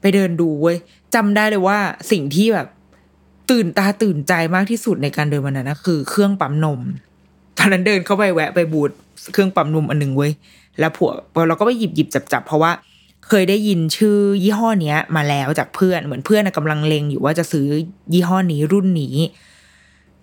[0.00, 0.76] ไปเดินดูเว้ย
[1.14, 1.78] จำได้เลยว่า
[2.10, 2.66] สิ่งที่แบบ
[3.50, 6.80] ตื่นตาตื่นใจมากที่สุดในการเดินวันนั้นนะคือเครื่องปั๊มนม
[7.58, 8.90] ตอนนั้นเดินเข้าไปแวะไปบูธ
[9.32, 10.32] เครื่องปั๊มนมอันหนึ่งเว้ย
[10.78, 11.10] แล้วผัว
[11.48, 12.72] เราก็ไปหยิบหยิบจับจับเพราะว่า
[13.28, 17.66] เคยได้ยินชื่อยี่ห้อเนี้ย มาแล้วจากเพื่อนเหมือนเพื่อนนะกำลังเลงอยู่ว่าจะซื้อ
[18.12, 19.16] ยี่ห้อนี้รุ่นนี้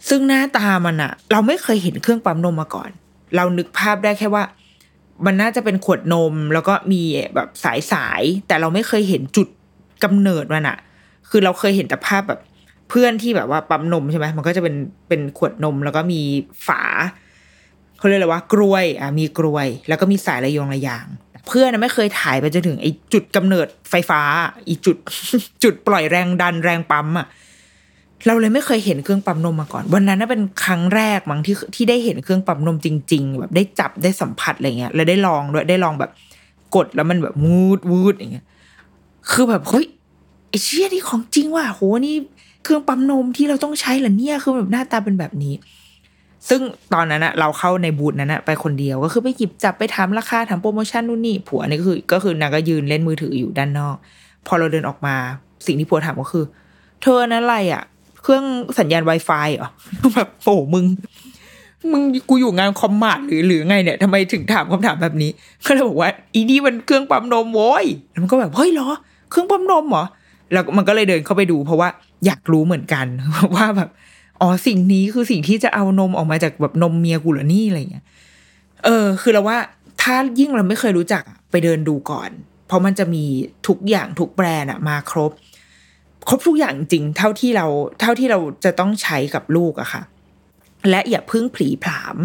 [0.09, 2.89] ซึ่งหน้าตามันอะเราไม่เคยเห็นเครื่องปั๊มนมมาก่อน
[3.35, 4.43] เรานึกภาพได้แค่ว่า
[5.25, 7.01] มันน่าจะเป็นขวดนม แล้วก็มี
[7.35, 9.47] แบบสายสายแต่เราไม่เคยเห็นจุด
[10.03, 10.77] กำเนิดมันอะ
[11.29, 12.39] คือเราเคยเห็นแต่ภาพแบบ
[12.89, 14.75] เพื่อนที่แบบว่าปั๊มนมใช่ไหมมันก็จะเป็น
[15.07, 16.21] เป็นขวดนมแล้วก็มี
[16.67, 16.81] ฝา
[17.97, 21.07] เขาเรียกอะไรว่ากล้วยอะมีกล้วย แล้วก็มีสายระยงระยาง
[21.47, 24.21] เพื่อนไม่เคยถ่ายไปจนถึงไอ้จุดกำเนิดไฟฟ้า
[24.67, 24.97] อีจุด
[25.63, 27.27] จุดปล่อยแรงดันแรงปั๊มอะ
[28.25, 36.11] เราเลยไม่เคยเห็นเครื่องปั๊มนมมาก่อน วันนั้นน่ะเป็นครั้งแรกมั้งที่ที่ได้เห็นเครื่องปั๊มนมจริง ๆ แบบได้จับได้สัมผัสอะไรเงี้ยแล้วได้ลองด้วยได้ลองแบบ
[36.75, 38.45] กดแล้วมันแบบวูดวูดอย่างเงี้ย
[39.31, 39.85] คือแบบเฮ้ย
[40.49, 42.15] ไอ้เชี่ยนี่ของจริงว่ะโหนี่
[42.63, 45.53] เครื่องปั๊มนมที่เราต้องใช้เหรอเนี่ยคือแบบหน้าตาเป็นแบบนี้
[46.49, 46.61] ซึ่ง
[46.93, 53.95] ตอนนั้นอะเราเข้าในบูธนั้นอะไปคนเดียวก็คือไปหยิบจับไปถามราคาถามโปรโมชั่นนู่นนี่ผัวนี่ก็คือ ก็คือนางก็ยืนเล่นมือถืออยู่ด้านนอก
[54.47, 55.15] พอเราเดินออกมา
[55.65, 56.45] สิ่งที่ผัวถามก็คือ
[57.01, 57.83] เธอนั้นอะไรอะ
[58.23, 58.43] เครื่อง
[58.79, 59.69] สัญญาณ Wi-Fi เหรอ
[60.15, 60.85] แบบโอ้มึง
[61.91, 65.31] มึงกูอยู่งานคอมมาดหรือหรือไงเนี่ยทำไมถึงถามคำถามแบบนี้
[65.65, 68.89] ก็เลยบอกว่า อีนี่มันเครื่องปั๊มนมโว้ยแล้วมันก็แบบเฮ้ยเหรอ
[69.29, 70.03] เครื่องปั๊มนมเหรอ
[70.53, 71.89] แล้วมันก็เลยเดินเข้าไปดู เพราะว่า
[72.25, 73.05] อยากรู้เหมือนกัน
[73.55, 73.89] ว่าแบบ
[74.41, 78.05] อ๋อสิ่งนี้คือสิ่งที่จะเอานมออกมาจากแบบนมเมียกูเหรอนี่อะไรเงี้ย
[78.85, 79.57] เออ คือเราว่า
[80.01, 82.29] ถ้ายิ่งเราไม่เคยรู้จักไปเดินดูก่อน
[82.67, 83.23] เพราะมันจะมี
[83.67, 85.31] ทุกอย่างทุกแบรนด์อะมาครบ
[86.27, 87.65] ครบทุกอย่างจริงเท่าที่เรา
[87.99, 90.01] เท่าที่เราจะต้องใช้กับลูกอะค่ะ
[90.89, 92.17] และอย่าพึ่งผีผลาม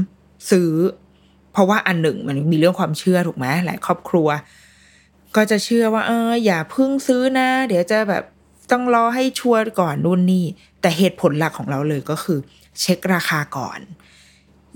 [0.51, 0.71] ซื้อ
[1.53, 4.29] เพราะว่าอันหนึ่งมันมีเรื่องความเชื่อถูกไหมหลายครอบครัว
[5.37, 8.25] ก็จะเชื่อว่าเอออย่าพึ่งซื้อนะ เดี๋ยวจะแบบ
[8.71, 10.45] ต้องรอให้ชัวร์ก่อนนู่นนี่
[10.81, 12.38] แต่เหตุผลหลักของเราเลยก็คือ
[12.81, 13.81] เช็คราคาก่อน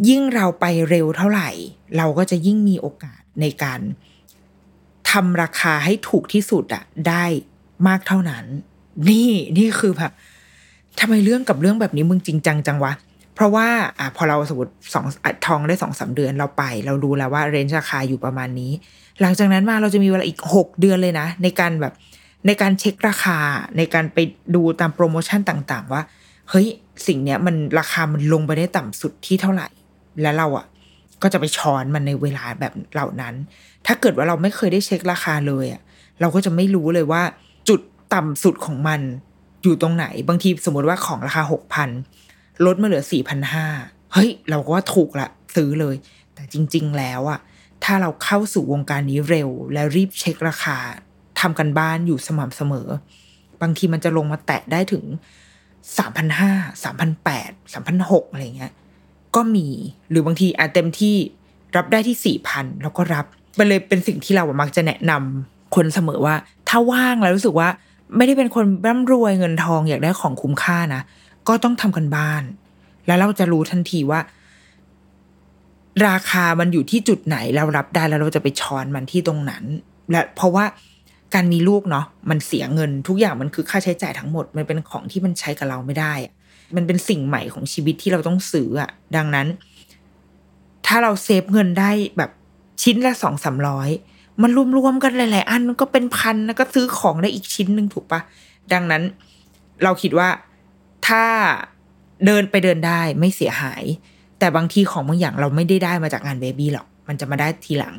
[0.09, 1.51] ยิ่งเราไปเร็วเท่าไหร่
[1.97, 3.81] เราก็จะยิ่งมีโอกาสในการ
[5.11, 7.25] ทำราคาให้ถูกที่สุดอะได้
[7.87, 8.45] มากเท่านั้น
[9.09, 10.13] นี่นี่คือแบบ
[11.01, 12.93] ทำไมเรื่องกับเรื่องแบบนี้มึงจริงจังจังวะ
[13.37, 13.69] เพราะว่า
[13.99, 18.73] อะพอเราสมมติสองอะทองได้สองสามเดือนเราไป เรารู้แล้วว่าเรนจ์ราคาอยู่ประมาณนี้
[19.21, 21.93] หลังจากนั้นมาเราจะมีเวลาอีกหกเดือนเลยนะ ในการแบบ
[22.47, 23.39] ในการเช็คราคา
[23.77, 24.19] ในการไป
[24.55, 26.03] ดูตามโปรโมชั่นต่างๆ ว่า
[26.51, 26.67] เฮ้ย
[27.07, 29.69] สิ่งเนี้ยมันราคามันลงไปได้ต่ำสุดที่เท่าไหร่
[30.23, 30.67] แล้วเราอะ
[31.23, 33.35] ก็จะไปช้อนมันในเวลาแบบเหล่านั้น
[33.87, 35.83] ถ้าเกิดว่าเราไม่เคยได้เช็คราคาเลยอะ
[36.21, 37.23] เราก็จะไม่รู้เลยว่า
[37.69, 37.81] จุด
[38.15, 39.01] ต่ำสุดของมัน
[39.63, 41.89] อยู่ตรงไหน บางทีสมมติว่าของราคาหกพัน
[42.65, 43.67] ลดมาเหลือสี่พันห้า
[44.13, 45.97] เฮ้ย เราก็ว่าถูกละซื้อเลย
[46.35, 47.41] แต่จริง ๆ แล้วอะ
[47.85, 50.79] ถ้าเราเข้าสู่วงการนี้เร็ว และรีบเช็คราคา
[51.41, 52.89] ทำกันบ้านอยู่สม่ำเสมอ
[53.63, 55.05] บางทีมันจะลงมาแตะได้ถึง
[55.99, 56.53] สามพันห้า
[56.85, 58.73] สามพันแปดสามพันหกอะไรเงี้ย
[59.35, 59.69] ก็มี
[60.11, 61.17] หรือบางทีอาจเต็มที่
[61.77, 63.25] รับได้ที่สี่พันแล้วก็รับ
[63.59, 66.35] มันเลยเป็นสิ่งที่เรามักจะแนะนำคนเสมอว่า
[66.69, 67.69] ถ้าว่างแล้วรู้สึกว่า
[68.17, 71.03] ไม่ได้เป็นคนร่ำรวยเงินทองอยากได้ของคุ้มค่านะ
[71.49, 72.43] ก็ต้องทำกันบ้าน
[73.07, 74.21] แล้วเราจะรู้ทันทีว่า
[76.09, 79.65] ราคามันอยู่ที่จุดไหนเรารับได้แล้วเราจะไปช้อนมันที่ตรงนั้น
[80.11, 80.65] และเพราะว่า
[81.35, 86.15] การมีลูกเนาะมันเสียเงินทุกอย่างมันคือค่าใช้จ่ายทั้งหมด มันเป็นของที่มันใช้กับเราไม่ได้
[86.77, 89.47] มันเป็นสิ่งใหม่ของชีวิตที่เราต้องซื้ออะดังนั้น
[90.87, 92.31] ถ้าเราเซฟเงินได้แบบ
[92.83, 93.89] ชิ้นละสองสามร้อย
[94.43, 98.21] มันรวมๆกันหลาย ๆ อันก็เป็นพันแล้วก็ซื้อของได้อีกชิ้นหนึ่งถูกปะ
[98.73, 99.03] ดังนั้น
[99.85, 100.29] เราคิดว่า
[101.07, 101.25] ถ้า
[102.27, 103.85] เดินไปเดินได้ไม่เสียหาย
[104.39, 107.95] แต่บางทีของบางอย่างเราไม่ได้ได้มาจากงานเบบี้หรอก มันจะมาได้ทีหลัง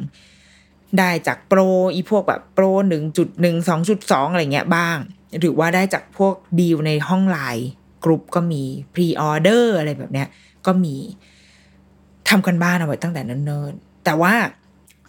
[0.98, 1.60] ได้จากโปร
[1.94, 4.98] อีพวกแบบโปรหนึ่งจุดหนึ่งสองจุดสองอะไรเงี้ยบ้าง
[5.40, 7.68] หรือว่าได้จากพวกดีลในห้องไลน์
[8.04, 8.64] กรุ๊ปก็มี
[8.94, 10.28] pre-order อะไรแบบเนี้ย
[10.66, 10.96] ก็มี
[12.30, 14.34] ทำการบ้านเอาไว้ตั้งแต่เนิ่นๆแต่ว่า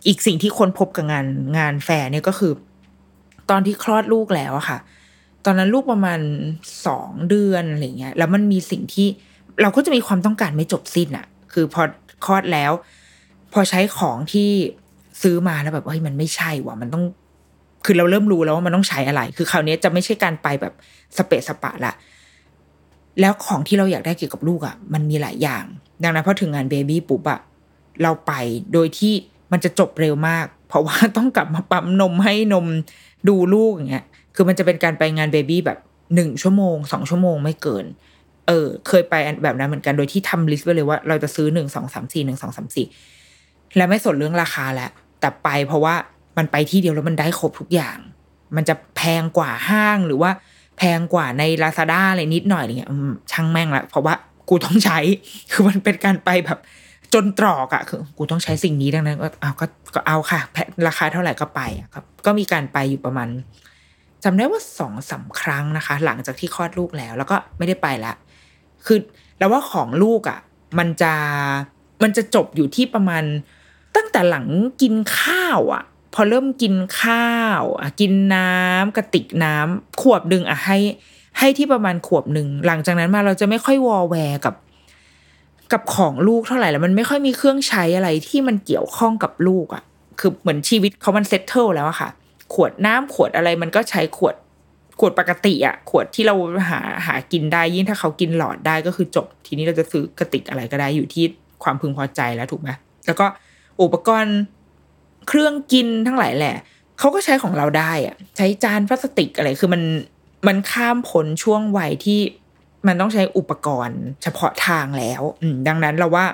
[0.06, 1.26] อีกสิ่งที่คนพบกับงาน
[1.58, 2.52] งานแฟร์เนี่ยก็คือ
[3.50, 4.78] ตอนที่คลอดลูกแล้วอะค่ะ
[5.44, 6.20] ตอนนั้นลูกประมาณ
[6.86, 9.08] สองเดือนอะไรเงี้ยแล้วมันมีสิ่งที่
[9.62, 11.82] เราก็จะมีความต้องการไม่จบสิ้นอะคือพอ
[12.24, 12.72] คลอดแล้ว
[13.52, 14.50] พอใช้ของที่
[15.22, 17.04] ซื้อมาแล้วแบบเฮ้ยมันไม่ใช่ว่ะมันต้อง
[17.84, 20.74] คือเราเริ่มรู้แล้วว่ามันต้องใช้อะไร คือคราวนี้จะไม่ใช่การไปแบบ
[21.16, 21.92] สเปะสปะละ
[23.20, 25.64] แล้วของที่เราอยากได้เกี่ยวกับลูกอะ่ะ มันมีหลายอย่าง
[26.02, 27.40] ดังนั้นพอถึงงาน baby ปุ๊บอะ่ะ
[28.02, 28.32] เราไป
[28.72, 29.12] โดยที่
[29.52, 32.66] มันจะจบเร็วมาก เพราะว่าต้องกลับมาปั๊มนมให้นม
[33.28, 34.06] ดูลูกอย่างเงี้ย
[34.40, 35.78] คือมันจะเป็นการไปงาน baby แบบ
[36.14, 37.84] หนึ่งชั่วโมงสองชั่วโมงไม่เกิน
[38.46, 42.86] เออ เคยไปแบบนั้นเหมือนกันโดยที่ทำ list ไว้เลยว่าเราจะซื้อหนึ่งสองสามสี่หนึ่งสองสามสี่
[43.76, 45.94] และไม่สนเรื่องราคาแหละแต่ไปเพราะว่า
[46.38, 47.98] มันไปที่เดียวแล้วมันได้ครบทุกอย่าง
[48.56, 50.30] มันจะแพงกว่าห้างหรือว่า
[50.78, 52.90] แพงกว่าในลาซาด้าอะไรนิดหน่อยอะไรเงี้ย
[53.32, 54.14] ช่างแม่งละเพราะว่า
[54.48, 54.98] กูต้องใช้
[55.52, 56.58] คือมันเป็นการไปแบบ
[57.14, 60.40] จนตรอกอะคือกูต้องใช้สิ่งนี้ดังนั้นก็เอาก็ก็เอาค่ะ
[60.86, 61.60] ราคาเท่าไหร่ก็ไป
[61.94, 63.28] ครับ ก็มีการไปอยู่ประมาณ
[64.24, 68.12] จำได้ว่าสองสาครั้งนะคะ หลังจากที่คลอดลูกแล้ว แล้วก็ไม่ได้ไปละ
[68.86, 68.98] คือ
[69.38, 70.38] แล้วว่าของลูกอะ
[70.78, 71.14] มันจะ
[72.02, 73.24] มันจะจบอยู่ที่ประมาณ
[73.96, 74.46] ตั้งแต่หลัง
[74.82, 80.78] กินข้าวอะ พอเริ่มกินข้าวอะกินน้ำกระติกน้ำขวบหนึ่งอะให้
[81.38, 84.54] ให้ที่ประมาณขวบหนึ่งหลังจากนั้นมาเราจะไม่ค่อยวอแวร์กับ
[85.72, 89.82] กับของลูกเท่าไหร่แล้วมันไม่ค่อยมีเครื่องใช้อะไรที่มันเกี่ยวข้องกับลูกอะ
[90.18, 92.08] คือเหมือนชีวิตเขามัน settle แล้วอะค่ะ
[92.54, 94.34] ขวดน้ำขวดอะไรมันก็ใช้ขวด
[95.00, 96.34] ขวดปกติอะขวดที่เรา
[96.70, 101.24] หาหากินได้ยิ่งถ้าเขากินหลอดได้ก็คือจบ ทีนี้เราจะซื้อกระติกอะไรก็ได้อยู่ที่
[101.62, 102.70] ความพึงพอใจแล้วถูกไหม
[103.06, 103.26] แล้วก็
[103.82, 104.38] อุปกรณ์
[105.28, 106.56] เครื่องกินทั้งหลายแหละ
[106.98, 109.82] เขาก็ใช้ของเราได้อะใช้จานพลาสติกอะไรคือมัน
[110.46, 112.20] มันข้ามผลช่วงวัยที่
[112.86, 116.26] มันต้องใช้อุปกรณ์เฉพาะทางแล้ว อืดังนั้นเราว่า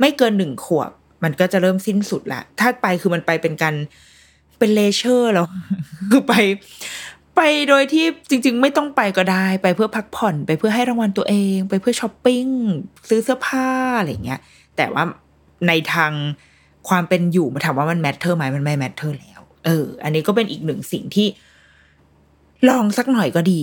[0.00, 0.90] ไม่เกินหนึ่งขวบ
[1.24, 3.74] มันก็จะเริ่มสิ้นสุดละถ้าไปคือมันไปเป็นการ
[4.58, 5.46] เป็น leisure แล้ว
[6.10, 6.34] คือไป
[7.36, 12.46] ไปโดยที่จริง ๆ ไม่ต้องไปก็ได้ ไปเพื่อพักผ่อนไปเพื่อให้รางวัลตัวเอง ไปเพื่อช้อปปิ้ง
[13.08, 14.40] ซื้อเสื้อผ้าอะไรเงี้ย
[14.76, 15.04] แต่ว่า
[15.68, 16.12] ในทาง
[16.88, 21.26] ความเป็นอยู่มาถามว่ามัน matter ไหมมันไม่ matter แล้ว เออ อันนี้ก็เป็นอีกหนึ่งสิ่งที่
[22.68, 23.62] ลองสักหน่อยก็ดี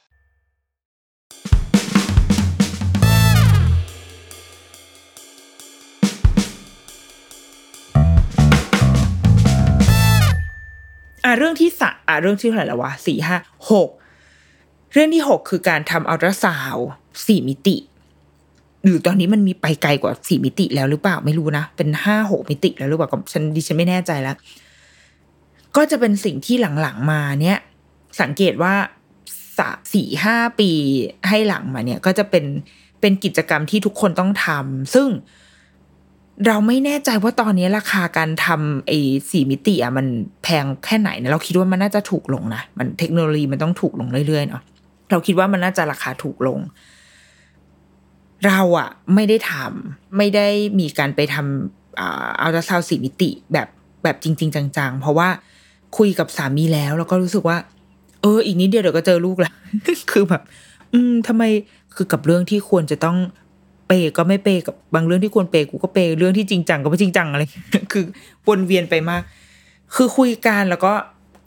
[11.23, 13.37] อะเรื่องที่สะอะเรื่องที่เท่าไหร่แล้ววะสี่ห้า
[13.71, 13.89] หก
[14.93, 16.77] เรื่องที่หกคือการทำอัลตราซาว
[17.27, 17.77] สี่มิติ
[18.83, 24.35] หรือตอนนี้มันมีไปไกลกว่าสี่มิติแล้วหรือเปล่าไม่รู้นะ เป็นห้าหกมิติแล้วหรือเปล่าก็ฉันดิฉันไม่แน่ใจแล้ว
[25.75, 27.57] ก็จะเป็นสิ่งที่หลังๆมาเนี่ย
[28.21, 28.73] สังเกตว่า
[29.57, 29.59] ส
[29.93, 30.71] สี่ห้าปี
[31.29, 32.45] ให้หลังมาเนี่ย ก็จะเป็น
[33.01, 35.07] เป็นกิจกรรมที่ทุกคนต้องทำซึ่ง
[36.47, 40.07] เราไม่แน่ใจว่าตอนนี้ราคาการทำไอ้สี่มิติอะมัน
[40.43, 44.61] แพงแค่ไหนนะเราคิดว่ามันน่าจะถูกลงนะมันเทคโนโลยีมันต้องถูกลงเรื่อยๆเนาะ
[45.11, 46.59] เราคิดว่ามันน่าจะราคาถูกลง
[48.47, 50.47] เราอะไม่ได้ทำไม่ได้
[50.79, 53.67] มีการไปทำอัลตราซาวสี่มิติแบบ
[54.03, 55.29] แบบจริง ๆ จัง ๆ เพราะว่า
[55.97, 57.57] คุยกับสามีแล้ว แล้วก็รู้สึกว่า
[58.21, 59.53] เออ อีกนิดเดียวเดี๋ยวก็เจอลูกแล้ว
[60.11, 60.41] คือแบบ
[60.93, 61.43] อืมทำไม
[61.95, 63.17] คือกับเรื่องที่ควรจะต้อง
[63.91, 67.43] เปก็ไม่เปกับบางเรื่องที่ควรเปกูก็เปยเรื่องที่จริงจังก็ไม่จริงจังอะไร
[67.93, 68.05] คือ
[68.47, 69.21] วนเวียนไปมาก
[69.95, 70.93] คือคุยกันแล้วก็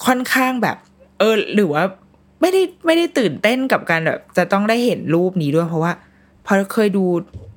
[0.07, 0.77] ค่อนข้างแบบ
[1.19, 1.85] เออ หรือว่า
[2.41, 5.93] ไม่ได้ไม่ได้ตื่นเต้นกับการแบบ จะต้องได้เห็นรูปนี้ด้วย เพราะว่า
[6.47, 7.05] พอเคยดู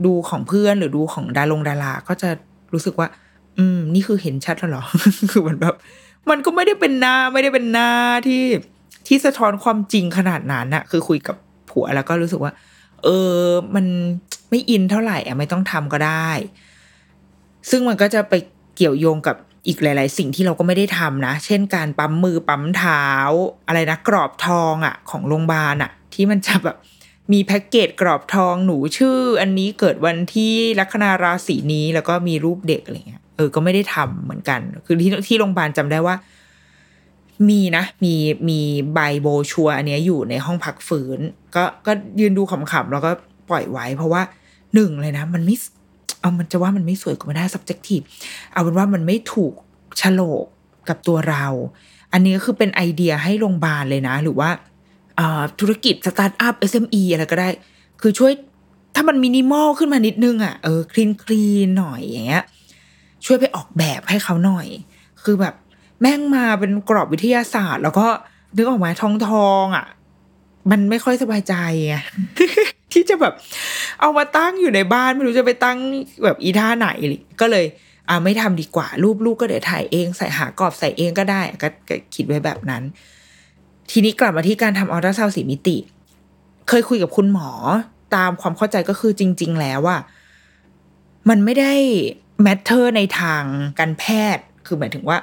[0.06, 2.30] ดูของเพื่อนหรือดูของดารงดาราก็จะ
[2.74, 3.08] รู้สึกว่า
[3.58, 4.84] อืม นี่คือเห็นชัดแล้วหรอ
[5.32, 5.76] คือมันแบบ
[6.30, 7.90] มันก็ไม่ได้เป็นหน้าไม่ได้เป็นหน้า
[8.28, 8.44] ที่
[9.08, 11.36] ที่สะท้อนความจริงขนาดนั้นอะคือคุยกับ
[11.70, 12.52] ผัวแล้วก็รู้สึกว่า
[13.04, 13.34] เออ
[13.76, 13.86] มัน
[14.50, 16.30] ไม่อินเท่าไหร่อะไม่ต้องทำก็ได้
[17.70, 18.34] ซึ่งมันก็จะไป
[18.76, 19.36] เกี่ยวโยงกับ
[19.68, 23.06] อีกหลาย ๆ สิ่งที่เราก็ไม่ได้ทำนะ เช่นการปั๊มมือปั๊มเท้า
[23.68, 26.78] อะไรนะกรอบทองอะของโรงพยาบาลอะที่มันจะแบบ
[27.34, 36.16] มีแพ็กเกจกรอบทองหนูชื่อ อันนี้เกิดวันที่ลัคนาราศีนี้แล้วก็มีรูปเด็กอะไรเงี้ยเออก็ไม่ได้ทำเหมือนกัน คือที่ที่โรงพยาบาลจำได้ว่า
[37.50, 38.16] มีนะ มี
[38.50, 38.60] มี
[38.94, 41.20] ใบโบชัวอันเนี้ยอยู่ในห้องพักฟื้น
[41.56, 43.12] ก็ก็ยืนดูขำๆแล้วก็
[43.50, 44.22] ปล่อยไว้ เพราะว่า
[44.74, 45.56] หนึ่งเลยนะ มันไม่
[46.20, 48.04] เอามันจะว่ามันไม่สวยก็ไม่ได้ subjective
[48.52, 50.46] เอาเป็นว่ามันไม่ถูกโฉลก
[50.90, 51.46] กับตัวเรา
[52.14, 54.50] อันนี้ก็คือเป็นไอเดียให้โรงพยาบาลเลยนะ หรือว่า
[55.60, 57.50] ธุรกิจ startup SME อะไรก็ได้
[58.02, 58.32] คือช่วย
[58.96, 62.44] ถ้ามันมินิมอลขึ้นมานิดนึงอะเออ clean clean หน่อยอย่างเงี้ย
[63.26, 64.68] ช่วยไปออกแบบให้เขาหน่อย
[65.24, 65.54] คือแบบ
[66.02, 68.08] แม่งมาเป็นกรอบวิทยาศาสตร์ แล้วก็
[68.56, 69.86] นึกออกมาทองทองๆอะ
[70.72, 71.54] มันไม่ค่อยสบายใจ
[71.88, 71.96] ไง
[72.94, 73.34] ที่จะแบบ
[74.02, 75.78] เอามาตั้งอยู่ในบ้านไม่รู้จะไปตั้ง
[76.24, 77.66] แบบอีท่าไหนเลยก็เลย
[78.10, 82.84] อ่าไม่ทำดีกว่า รูปลูกก็เดี๋ยวถ่ายเองใส่หากรอบใส่เองก็ได้ก็คิดไว้แบบนั้น
[83.92, 85.78] ทีนี้กลับมาที่การทำอัลตราซาวสีมิติ
[86.70, 87.50] เคยคุยกับคุณหมอ
[88.16, 89.98] ตามความเข้าใจก็คือจริง ๆ แล้วว่า
[91.30, 91.74] มันไม่ได้
[92.44, 93.44] matter ในทาง
[93.80, 94.04] การแพ
[94.36, 95.18] ทย์ คือหมายถึงว่า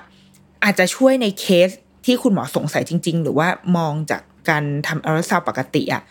[0.65, 1.69] อาจจะช่วยในเคส
[2.07, 6.03] ที่คุณหมอสงสัยจริง ๆ หรือว่ามองจาก การทำอัลตราซาวด์ปกติอะ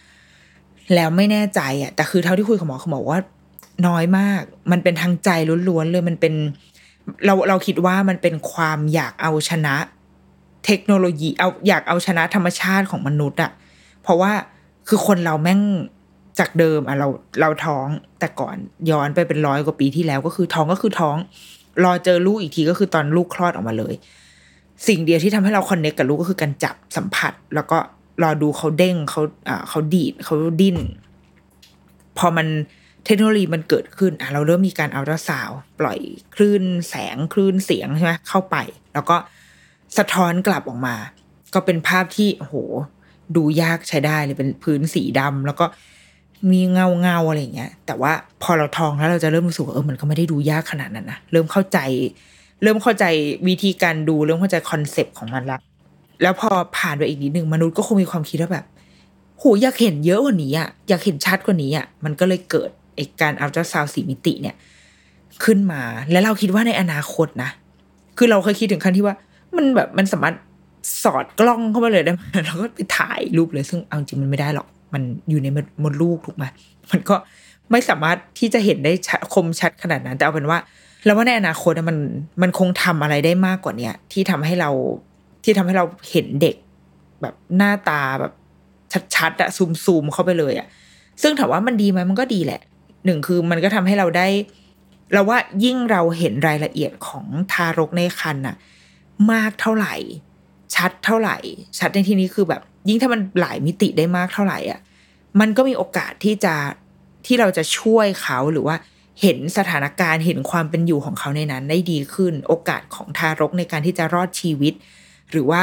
[0.93, 3.19] แล้วไม่แน่ใจอะแต่คือเท่าที่คุยกับหมอเขาบอกว่า
[3.87, 4.41] น้อยมาก
[4.71, 5.29] มันเป็นทางใจ
[5.69, 6.33] ล้วนๆเลยมันเป็น
[7.25, 9.75] เราเราคิดว่ามันเป็นความอยากเอาชนะ
[10.65, 13.51] เทคโนโลยีเอาอยากเอาชนะธรรมชาติของมนุษย์อะ
[14.03, 14.31] เพราะว่า
[14.87, 15.61] คือคนเราแม่ง
[16.39, 17.07] จากเดิมอะเรา
[17.41, 17.87] เราท้อง
[18.19, 18.55] แต่ก่อน
[18.89, 21.17] ย้อนไปเป็นร้อยกว่าปีที่แล้วก็คือท้องก็คือท้อง
[21.83, 23.93] รอเจอลูกอีกทีก็คือตอนลูกคลอดออกมาเลย
[24.87, 27.77] สิ่งเดียวที่ทำให้เราคอนเนคกับลูกก็คือการจับสัมผัส แล้วก็
[28.21, 30.77] รอดูเขาเด้งเขาอ่าเขาดีดเขาดิ้น
[32.17, 32.47] พอมัน
[33.05, 35.49] เทคโนโลยีมันเกิดขึ้นอะเราเริ่มมีการอัลตราซาว
[35.79, 35.99] ปล่อย
[36.35, 38.55] คลื่นแสงคลื่นเสียงใช่ไหมเข้าไป
[38.93, 39.15] แล้วก็
[39.97, 40.95] สะท้อนกลับออกมา
[41.53, 42.55] ก็เป็นภาพที่โอ้โห
[43.35, 45.65] ดูยากใช้ได้เลยเป็นพื้นสีดำแล้วก็
[46.51, 51.79] มีเงาเงาอะไรอย่างเงี้ย แต่ว่าพอเราทองแล้วเราจะเริ่มรู้สึกว่าเออมันก็ไม่ได้ดูยากขนาดนั้นนะเริ่มเข้าใจ
[52.63, 53.05] เริ่มเข้าใจ
[53.47, 55.59] วิธีการดู เริ่มเข้าใจคอนเซปต์ของมันละ
[56.21, 58.65] แล้วพอผ่านไปอีกนิดหนึ่งมนุษย์ก็คงมีความคิดว่าแบบ
[59.37, 64.55] โหอยากเห็นเยอะกว่านี้อะอยากเห็นชัดกว่านี้อะมันก็เลยเกิดไอการอัลตราซาวสีมิติเนี่ย
[65.43, 67.49] ขึ้นมาแล้วเราคิดว่าในอนาคตนะ
[68.17, 69.15] คือเราเคยคิดถึงขั้นที่ว่า
[69.55, 70.35] มันแบบมันสามารถ
[71.03, 75.47] สอดกล้องเข้ามาเลยได้ไหมแล้วก็ไปถ่ายรูปเลย ซึ่งเอาจริงมันไม่ได้หรอก มันอยู่ใน
[75.83, 76.45] มดลูกถูกไหม
[76.91, 77.15] มันก็
[77.71, 80.59] ไม่สามารถที่จะเห็นได้ชคมชัดขนาดนั้น แต่เอาเป็นว่า
[81.05, 81.97] เราว่าในอนาคตมัน
[82.41, 84.69] มันคงทำอะไรได้มากกว่าเนี้ยที่ทำให้เรา
[85.43, 86.55] ที่ทำให้เราเห็นเด็ก
[87.21, 88.33] แบบหน้าตาแบบ
[89.15, 90.67] ชัดๆอะซูมซูมๆเข้าไปเลยอะ
[91.21, 92.61] ซึ่งถามว่ามันดีไหมมันก็ดีแหละ
[93.05, 94.27] หนึ่งคือมันก็ทำให้เราได้
[95.13, 98.55] เราว่ายิ่งเราเห็นรายละเอียดของทารกในครรภ์น่ะ
[99.31, 99.95] มากเท่าไหร่
[100.75, 101.37] ชัดเท่าไหร่
[101.79, 104.79] ชัดในที่นี้คือแบบ ยิ่งถ้ามันหลายมิติได้มากเท่าไหร่อะ
[105.39, 106.55] มันก็มีโอกาสที่จะ
[107.25, 108.75] ที่เราจะช่วยเขาหรือว่า
[109.21, 114.73] เห็นสถานการณ์เห็นความเป็นอยู่ของเขาในนั้นได้ดีขึ้น โอกาสของทารกในการที่จะรอดชีวิต
[115.33, 115.61] หรือว่า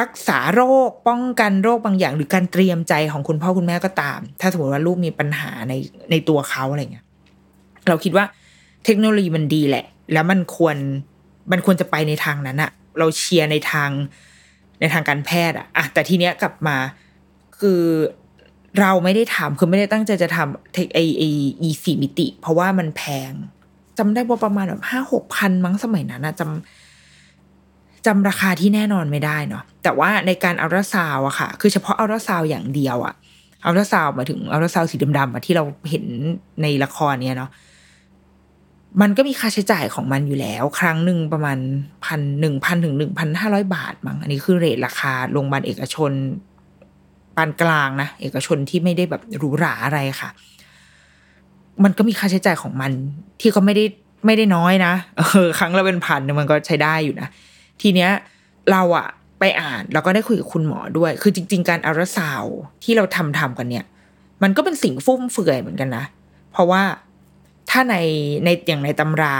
[0.00, 5.74] รักษาโรคป้องกันโรคบางอย่าง หรือการเตรียมใจของคุณพ่อคุณแม่ก็ตาม ถ้าสมมติว่าลูกมีปัญหาใน
[6.10, 7.04] ในตัวเขาอะไรเงี้ย
[7.88, 8.24] เราคิดว่า
[8.84, 10.76] เทคโนโลยีมันดีแหละ แล้วมันควร
[11.52, 13.90] มันควรจะไปในทางนั้นอะเราเชียร์ในทาง
[14.80, 16.76] ในทางการแพทย์อะอะแต่ทีเนี้ยกลับมา
[17.58, 17.82] คือ
[18.80, 21.22] เราไม่ได้ทำคือไม่ได้ตั้งใจจะทำเทคไอไอ
[21.62, 23.32] อีสี่มิติ เพราะว่ามันแพง
[23.98, 26.77] จำได้ว่าประมาณแบบห้าหกพันมั้งสมัยนั้นอะจำ
[28.06, 33.14] จำราคาที่แน่นอนไม่ได้เนาะแต่ว่าในการอัลตราซาวอะค่ะ คือเฉพาะอัลตราซาวอย่างเดียวอะ
[33.64, 36.04] อัลตราซาวมาถึงอัลตราซาวสีดำๆที่เราเห็น
[36.62, 37.50] ในละครเนี้ยเนาะ
[39.00, 41.58] มันก็มีค่าใช้จ่ายของมันอยู่แล้ว ครั้งหนึ่งประมาณ
[42.04, 46.12] พันหนึ่งพันถึงหนึ่งพันห้าร้อยบาทมั้งอันนี้คือเรทราคาโรงพยาบาลเอกชน
[47.36, 50.30] ปานกลางนะเอกชนที่ไม่ได้แบบหรูหราอะไรค่ะ
[51.84, 52.92] มันก็มีค่าใช้จ่ายของมัน
[53.40, 53.84] ที่ก็ไม่ได้
[54.26, 57.28] ไม่ได้น้อยนะเออครั้งละเป็นพันมันก็ใช้ได้อยู่นะ
[57.82, 58.10] ทีเนี้ย
[58.72, 59.08] เราอะ
[59.40, 62.44] ไปอ่านแล้วก็ได้คุยกับคุณหมอด้วย คือจริง ๆ การอัลตราซาว
[62.84, 63.84] ที่เราทำทำกันเนี่ย
[64.42, 66.04] มันก็เป็นสิ่งฟุ่มเฟือยเหมือนกันนะ
[66.52, 66.82] เพราะว่า
[67.70, 67.96] ถ้าใน
[68.44, 69.36] ในอย่างในตำรา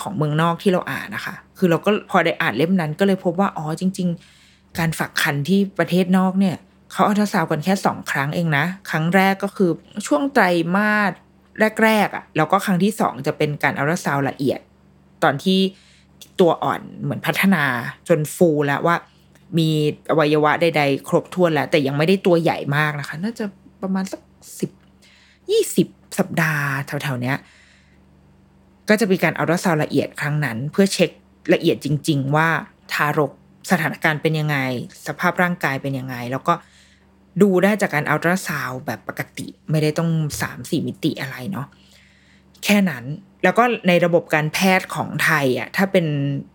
[0.00, 4.08] ของเมืองนอกที่เราอ่านนะคะ คือเราก็พอได้อ่านเล่มนั้นก็เลยพบว่าอ๋อจริง
[4.42, 6.56] ๆ การฝักคันที่ประเทศนอกเนี่ย
[6.92, 9.70] เขาอัลตราซาวกันแค่สองครั้งเองนะ ครั้งแรกก็คือ
[10.06, 11.12] ช่วงไตรมาส
[11.82, 14.60] แรกๆอะ่ะแล้วก็ครั้งที่สองจะเป็นการอัลตราซาวละเอียด
[15.22, 15.60] ตอนที่
[16.40, 17.64] ตัวอ่อนเหมือนพัฒนา
[18.08, 18.96] จนฟูแล้วว่า
[19.58, 19.70] มี
[20.10, 23.44] อวัยวะใดๆ ครบถ้วนแล้ว แต่ยังไม่ได้ตัวใหญ่มากนะคะ น่าจะ
[23.82, 24.20] ประมาณสัก
[24.60, 24.70] สิบ
[25.50, 27.36] ยี่สิบสัปดาห์แถวๆเนี้ย
[28.88, 31.10] ก็จะมีการอัลตราซาวละเอียดครั้งนั้น เพื่อเช็ค
[31.52, 32.48] ละเอียดจริง ๆ ว่า
[32.92, 33.32] ทารก
[33.70, 34.56] สถานการณ์เป็นยังไง
[35.06, 36.54] สภาพร่างกายเป็นยังไง แล้วก็
[37.42, 40.10] ดูได้จากการอัลตราซาวแบบปกติ ไม่ได้ต้อง
[40.42, 41.66] สามสี่มิติอะไรเนาะ
[42.64, 43.04] แค่นั้น
[43.44, 46.06] แล้วก็ในระบบการแพทย์ของไทยอะถ้าเป็น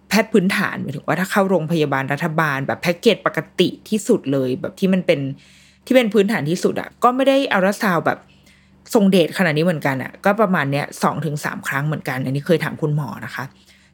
[0.09, 5.19] แพทย์พื้นฐานหมายถึงว่าถ้าเข้าโรงพยาบาลรัฐบาล แบบแพ็กเกจปกติที่สุดเลยแบบที่มันเป็น
[5.85, 8.19] ที่เป็นพื้นฐานที่สุดอะก็ไม่ได้อัลตราซาวด์แบบ
[8.93, 13.43] ทรงเดชขนาดนี้เหมือนกันอะก็ประมาณเนี้ยสองถึงสามครั้งเหมือนกัน อันนี้เคยถามคุณหมอนะคะ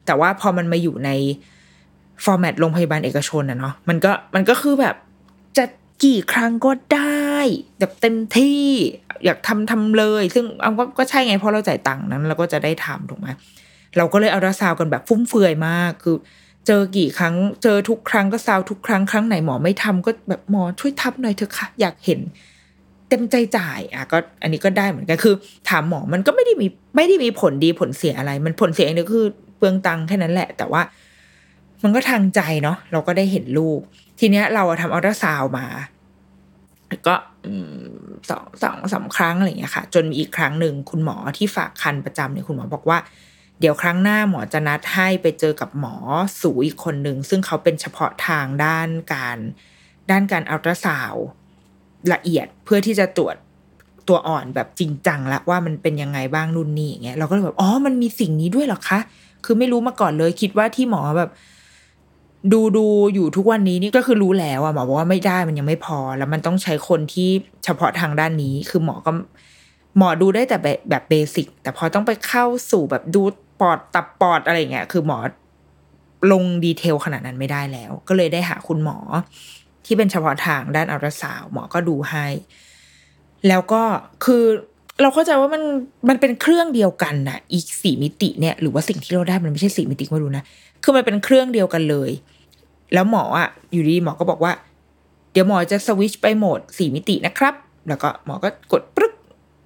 [0.06, 1.10] แต่ว่าพอมันมาอยู่ใน
[2.24, 4.96] format โรงพยาบาลเอกชนอะเนาะมันก็มันก็คือแบบ
[5.58, 5.64] จะ
[6.04, 7.34] กี่ครั้งก็ได้
[7.78, 8.64] แบบเต็มที่
[9.24, 13.28] อยากทำทำเลย ซึ่งเอาก็ก็ใช่ไงเพราะเราจ่ายตังค์นั้นเราก็จะได้ทำถูกไหม
[13.96, 16.16] เราก็เลยเอาราซาวกันแบบฟุ่มเฟือยมากคือ
[16.66, 22.20] เจอกี่ครั้ง เจอทุกครั้งก็ซาวทุกครั้งครั้งไหนหมอไม่ทำก็แบบหมอช่วยทับหน่อยเถอะค่ะ อยากเห็น
[23.08, 25.34] เต็มใจจ่ายอะก็อันนี้ก็ได้เหมือนกันคือ
[25.68, 29.26] ถามหมอมันก็ไม่ได้มีไม่ได้มีผลดีผลเสียอะไร มันผลเสียอย่างเดียวคือ
[29.58, 30.82] เปลืองตังค์แค่นั้นแหละ แต่ว่า
[31.82, 33.80] มันก็ทางใจเนาะเราก็ได้เห็นลูก
[34.18, 35.66] ทีเนี้ยเราทำอัลตราซาวมา
[37.06, 37.14] ก็
[38.30, 42.98] สองสองสามครั้งอะไรอย่างเงี้ยค่ะ จนมีอีกครั้งหนึ่งคุณหมอที่ฝากคันประจำเนี่ยคุณหมอบอกว่า
[43.60, 45.94] เดี๋ยวครั้งหน้าหมอจะนัดให้ไปเจอกับหมอ
[46.40, 49.38] สูอีกคนหนึ่งซึ่งเขาเป็นเฉพาะทางด้านการ
[50.10, 51.14] ด้านการอัลตราซาว
[52.12, 53.36] ละเอียดเพื่อที่จะตรวจ
[54.08, 58.98] ตัวอ่อนแบบจริงจังละว่ามันเป็นยังไงบ้างนู่นนี่อย่างเงี้ยเราก็เลยแบบอ๋อมันมีสิ่งนี้ด้วยเหรอคะ
[59.44, 61.30] คือไม่รู้มาก่อนเลยคิดว่าที่หมอแบบ
[62.52, 67.28] ดูดูอยู่ทุกวันนี้นี่ก็คือรู้แล้วอะหมอบอกว่าไม่ได้มันยังไม่พอ แล้วมันต้องใช้คนที่
[67.64, 69.10] เฉพาะทางด้านนี้ คือหมอก็
[69.98, 70.56] หมอดูได้แต่
[70.90, 73.22] แบบเบสิกแต่พอต้องไปเข้าสู่แบบดู
[73.60, 75.18] ปอดตับปอดอะไรเงี้ยคือหมอ
[76.32, 78.98] ลงดีเทลขนาดนั้นไม่ได้แล้ว ก็เลยได้หาคุณหมอ
[79.86, 82.26] ที่เป็นเฉพาะทางด้านอัลตราซาวหมอก็ดูให้
[83.48, 83.82] แล้วก็
[84.24, 84.44] คือ
[85.02, 85.62] เราเข้าใจว่ามัน
[86.08, 90.44] มันเป็นเครื่องเดียวกันนะอีกสี่มิติเนี่ย หรือว่าสิ่งที่เราได้มันไม่ใช่สี่มิติม่รู้นะ
[90.82, 92.10] คือมันเป็นเครื่องเดียวกันเลย
[92.94, 94.52] แล้วหมออะอยู่ดีหมอก็บอกว่า
[95.32, 97.54] เดี๋ยวหมอจะสวิชไปโหมดสี่มิตินะครับ
[97.88, 99.12] แล้วก็หมอก็กดปึ๊ก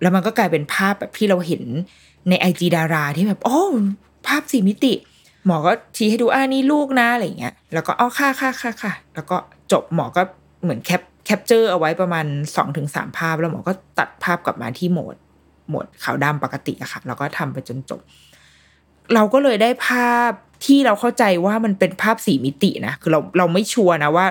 [0.02, 1.62] แล้วมันก็กลายเป็นภาพแบบที่เราเห็น
[2.28, 3.60] ในไอจีดาราที่แบบโอ้
[4.26, 4.92] ภาพสี่มิติ
[5.46, 9.36] หมอก็ชี้ให้ดูอ่านี่ลูกนะอะไรอย่างเงี้ย แล้วก็เอค่าค่าค่าค่ะ แล้วก็
[9.72, 10.22] จบหมอก็
[10.62, 15.16] เหมือน cap capture เอาไว้ประมาณสองถึงสามภาพ แล้วหมอก็ตัดภาพกลับมาที่ mode
[15.68, 18.00] mode ขาวดำปกติอะค่ะ แล้วก็ทำไปจนจบ
[19.14, 20.32] เราก็เลยได้ภาพ
[20.64, 24.26] ที่เราเข้าใจว่ามันเป็นภาพสี่มิตินะคือเราเราไม่ sure นะว่า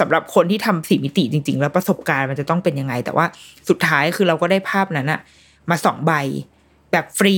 [0.00, 3.26] สำหรับคนที่ทำสี่มิติจริง ๆ แล้วประสบการณ์มันจะต้องเป็นยังไง แต่ว่า
[3.68, 5.20] สุดท้ายคือเราก็ได้ภาพนั้นอะ
[5.70, 6.12] มาสองใบ
[6.92, 7.36] แบบฟรี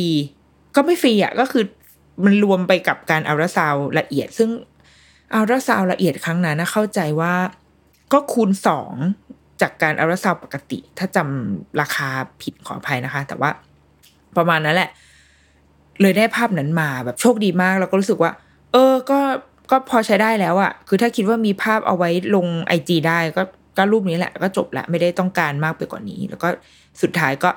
[0.77, 1.65] ก็ไม่ฟรีอะก็คือ
[2.25, 4.51] มันรวมไปกับการอัลตราซาวด์ละเอียด ซึ่ง
[5.35, 7.35] อัลตราซาวละเอียดครั้งนั้นนะเข้าใจว่า
[8.13, 8.93] ก็คูณสอง
[9.61, 12.09] จากการอัลตราซาวปกติ ถ้าจำราคา
[12.43, 13.51] ผิดขออภัยนะคะ แต่ว่า
[14.37, 14.91] ประมาณนั้นแหละ
[16.01, 18.33] เลยได้ภาพนั้นมาแบบโชคดีมากแล้วก็รู้สึกว่า
[18.73, 19.19] เออก็
[19.71, 23.43] ก็พอใช้ได้แล้วอะคือถ้าคิดว่ามีภาพเอาไว้ลงไอจีได้ก็
[23.77, 26.49] ก็รูปนี้แหละ ก็จบละไม่ได้ต้องการมากไปกว่านี้ แล้วก็
[27.03, 27.51] สุดท้ายก็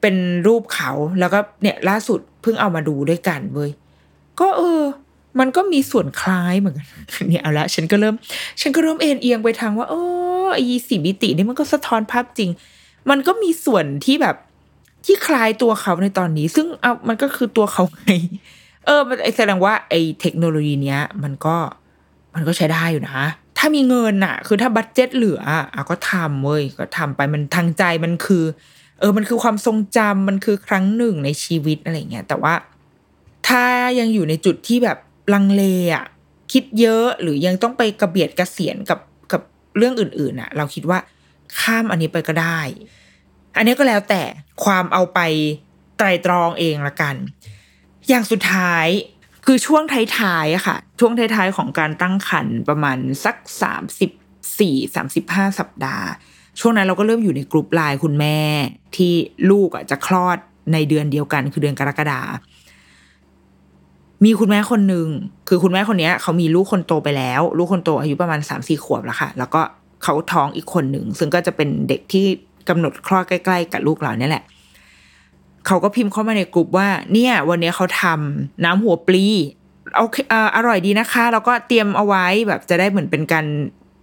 [0.00, 0.16] เป็น
[0.46, 0.90] รูปเขา
[1.20, 3.70] แล้วก็เนี่ยล่าสุดเพิ่งเอามาดูด้วยกันเว้ย
[4.40, 4.82] ก็เออ
[5.40, 6.86] มันก็มีส่วนคล้ายเหมือนกัน
[7.28, 8.14] เนี่ยเอาละฉันก็เริ่ม
[8.60, 9.94] ฉันก็เริ่มเอ็นเอียงไปทางว่าเอ
[10.44, 12.50] อไอ้สีมิตินี่มันก็สะท้อนภาพจริง
[13.10, 14.36] มันก็มีส่วนที่แบบ
[15.04, 18.10] ที่คล้ายตัวเขาในตอนนี้ ซึ่งเอามันก็คือตัวเขาไง
[18.86, 21.56] เออมันแสดงว่าไอ้เทคโนโลยีเนี้ย มันก็
[22.34, 23.18] มันก็ใช้ได้อยู่นะ
[23.58, 25.42] ถ้ามีเงินอะคือถ้าบัตเจ็ตเหลือ
[25.74, 28.44] อะก็ทำเว้ยก็ทำไปมันทางใจมันคือ
[29.00, 32.54] เออมันคือความทรงจำมันคือครั้งหนึ่งในชีวิตอะไรเงี้ยแต่ว่า
[33.48, 33.64] ถ้า
[33.98, 34.98] ยังอยู่ในจุดที่แบบ
[35.34, 35.62] ลังเล
[35.94, 36.04] อะ
[36.52, 38.98] คิดเยอะหรือยังต้องไปกระเบียดกระเสียนกับ
[39.32, 39.42] กับ
[39.76, 40.98] เรื่องอื่นๆอะเราคิดว่า
[41.60, 42.60] ข้ามอันนี้ไปก็ได้
[43.56, 44.22] อันนี้ก็แล้วแต่
[44.64, 45.18] ความเอาไป
[45.96, 47.14] ไตรตรองเองละกัน
[48.08, 48.86] อย่างสุดท้าย
[49.46, 49.82] คือช่วง
[50.18, 54.10] ท้ายๆอะค่ะ ช่วงท้ายๆของการตั้งครรภ์ประมาณสักสามสิบ
[54.58, 56.06] สี่สามสิบห้าสัปดาห์
[56.60, 58.38] ช่วงนั้นเราก็เริ่มอยู่ในกลุ่มไลน์คุณแม่
[58.96, 59.12] ที่
[59.50, 60.38] ลูกอะจะคลอด
[60.72, 62.20] ในเดือนเดียวกันคือเดือนกรกฎา
[64.24, 65.08] มีคุณแม่คนหนึ่ง
[65.48, 69.60] คือคุณแม่คนนี้เขามีลูกคนโตไปแล้ว ลูกคนโตอายุประมาณสามสี่ขวบแล้วค่ะ แล้วก็
[70.02, 72.26] เขาท้องอีกคนหนึ่งซึ่งก็จะเป็นเด็กที่
[72.68, 74.44] กำหนดคลอดใกล้ๆกับลูกเราเนี่ยแหละ
[75.66, 79.24] เขาก็พิมพ์เข้ามาในกลุ่มว่า เนี่ย วันนี้เขาทำน้ำหัวปลี
[79.96, 83.44] โอเคออร่อยดีนะคะ แล้วก็เตรียมเอาไว้แบบจะได้เหมือนเป็นการ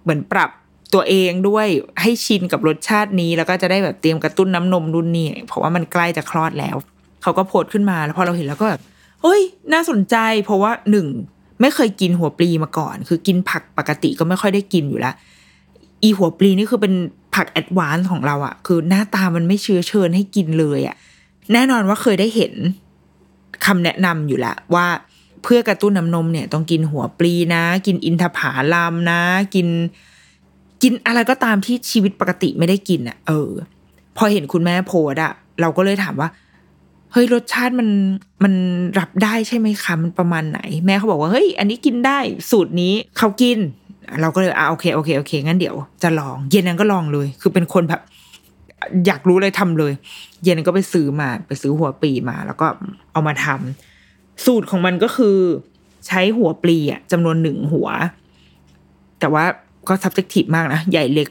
[0.03, 0.49] เหมือนปรับ
[0.93, 1.67] ตัวเองด้วย
[2.01, 6.75] ให้ชินกับรสชาตินี้ แล้วก็จะได้แบบเตรียมกระตุ้นน้ำนมลุ้นนี้เพราะว่ามันใกล้จะคลอดแล้ว
[7.23, 8.81] เขาก็โพสต์ขึ้นมาแล้วพอเราเห็นแล้วก็แบบ
[9.21, 9.41] เฮ้ย
[9.73, 11.07] น่าสนใจ เพราะว่าหนึ่ง
[11.61, 15.13] ไม่เคยกินหัวปลีมาก่อน คือกินผักปกติก็ไม่ค่อยได้กินอยู่แล้ว
[16.03, 16.93] อีหัวปลีนี่คือเป็น
[17.35, 20.95] ผัก advance ของเราอะคือหน้าตามันไม่เชื้อเชิญให้กินเลยอะ
[21.53, 22.53] แน่นอนว่าเคยได้เห็น
[23.65, 24.87] คำแนะนำอยู่แล้วว่า
[25.43, 29.21] เพื่อกระตุ้นน้ำนมเนี่ยต้องกินหัวปลีนะ กินอินทผาลัมนะ
[29.55, 29.67] กิน
[30.83, 33.49] กินอะไรก็ตามที่ชีวิตปกติไม่ได้กินอะเออ
[34.17, 36.29] พอเห็นคุณแม่โพสอะเราก็เลยถามว่า
[37.11, 37.89] เฮ้ยรสชาติมัน
[38.43, 38.53] มัน
[38.99, 42.19] รับได้ใช่ไหมคะมันประมาณไหน แม่เขาบอกว่าเฮ้ย อันนี้กินได้
[42.49, 43.57] สูตรนี้เขากิน
[44.21, 48.01] เราก็เลยอ่าโอเคโอเคโอเคงั้นเดี๋ยวจะลอง เย็นนั้นก็ลองเลย คือเป็นคนแบบ
[49.05, 49.93] อยากรู้เลยทำเลย
[50.43, 52.67] เย็นก็ไปซื้อมาไปซื้อหัวปลีมา แล้วก็
[53.11, 55.37] เอามาทำสูตรของมันก็คือ
[56.07, 57.87] ใช้หัวปลีอะจำนวนหนึ่งหัว
[59.19, 59.43] แต่ว่า
[59.89, 61.27] ก็ subjective มากนะใหญ่เล็ก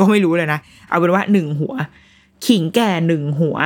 [0.00, 1.74] ก็ไม่รู้เลยนะเอาเป็นว่าหนึ่งหัว
[2.46, 3.56] ขิงแก่หนึ่งหัว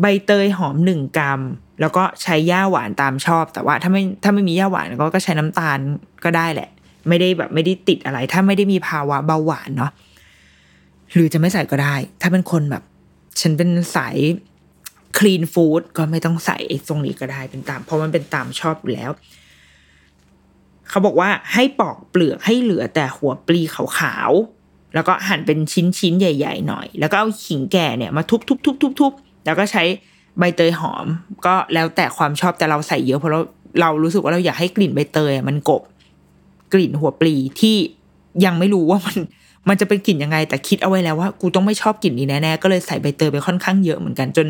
[0.00, 1.40] ใบเตยหอมหนึ่งกรัม
[1.80, 5.78] แล้วก็ใช้ย่าหวานตามชอบ แต่ว่าถ้าไม่ถ้าไม่มีย่าหวานก็ก็ใช้น้ำตาล
[6.24, 6.70] ก็ได้แหละ
[7.08, 9.90] ไม่ได้แบบไม่ได้ติดอะไร ถ้าไม่ได้มีภาวะเบาหวานเนาะ
[11.12, 12.82] หรือจะไม่ใส่ก็ได้ ถ้าเป็นคนแบบ
[13.40, 14.16] ฉันเป็นสาย
[15.18, 19.10] คลีนฟู้ดก็ไม่ต้องใส่ไอ้ตรงนี้ก็ได้เป็นตาม เพราะมันเป็นตามชอบอยู่แล้ว
[20.88, 23.60] เขาบอกว่าให้ปอกเปลือกให้เหลือแต่หัวปลี
[23.98, 29.82] ขาวๆแล้วก็หั่นเป็นชิ้นๆใหญ่ ๆ หน่อย แล้วก็เอาขิงแก่เนี่ยมาทุบๆๆๆแล้วก็ใช้
[30.38, 31.06] ใบเตยหอม
[31.46, 33.40] ก็แล้วแต่ความชอบแต่เราใส่เยอะเพราะเรา
[33.80, 35.82] เรารู้สึกว่าเราอยากให้กลิ่นใบเตยมันกบ
[36.72, 37.76] กลิ่นหัวปลีที่
[38.44, 39.18] ยังไม่รู้ว่ามัน
[39.68, 44.46] มันจะเป็นกลิ่นยังไง แต่คิดเอาไว้แล้วว่า กูต้องไม่ชอบกลิ่นนี้แน่ๆก็เลยใส่ใบเตยไปค่อนข้างเยอะเหมือนกันจน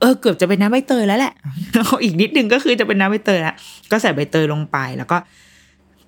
[0.00, 1.32] เออเกือบจะเป็นน้ำใบเตยแล้วแหละ
[2.04, 3.56] อีกนิดนึงก็คือจะเป็นน้ำใบเตยแล้ว
[3.90, 5.16] ก็ใส่ใบเตยลงไปแล้วก็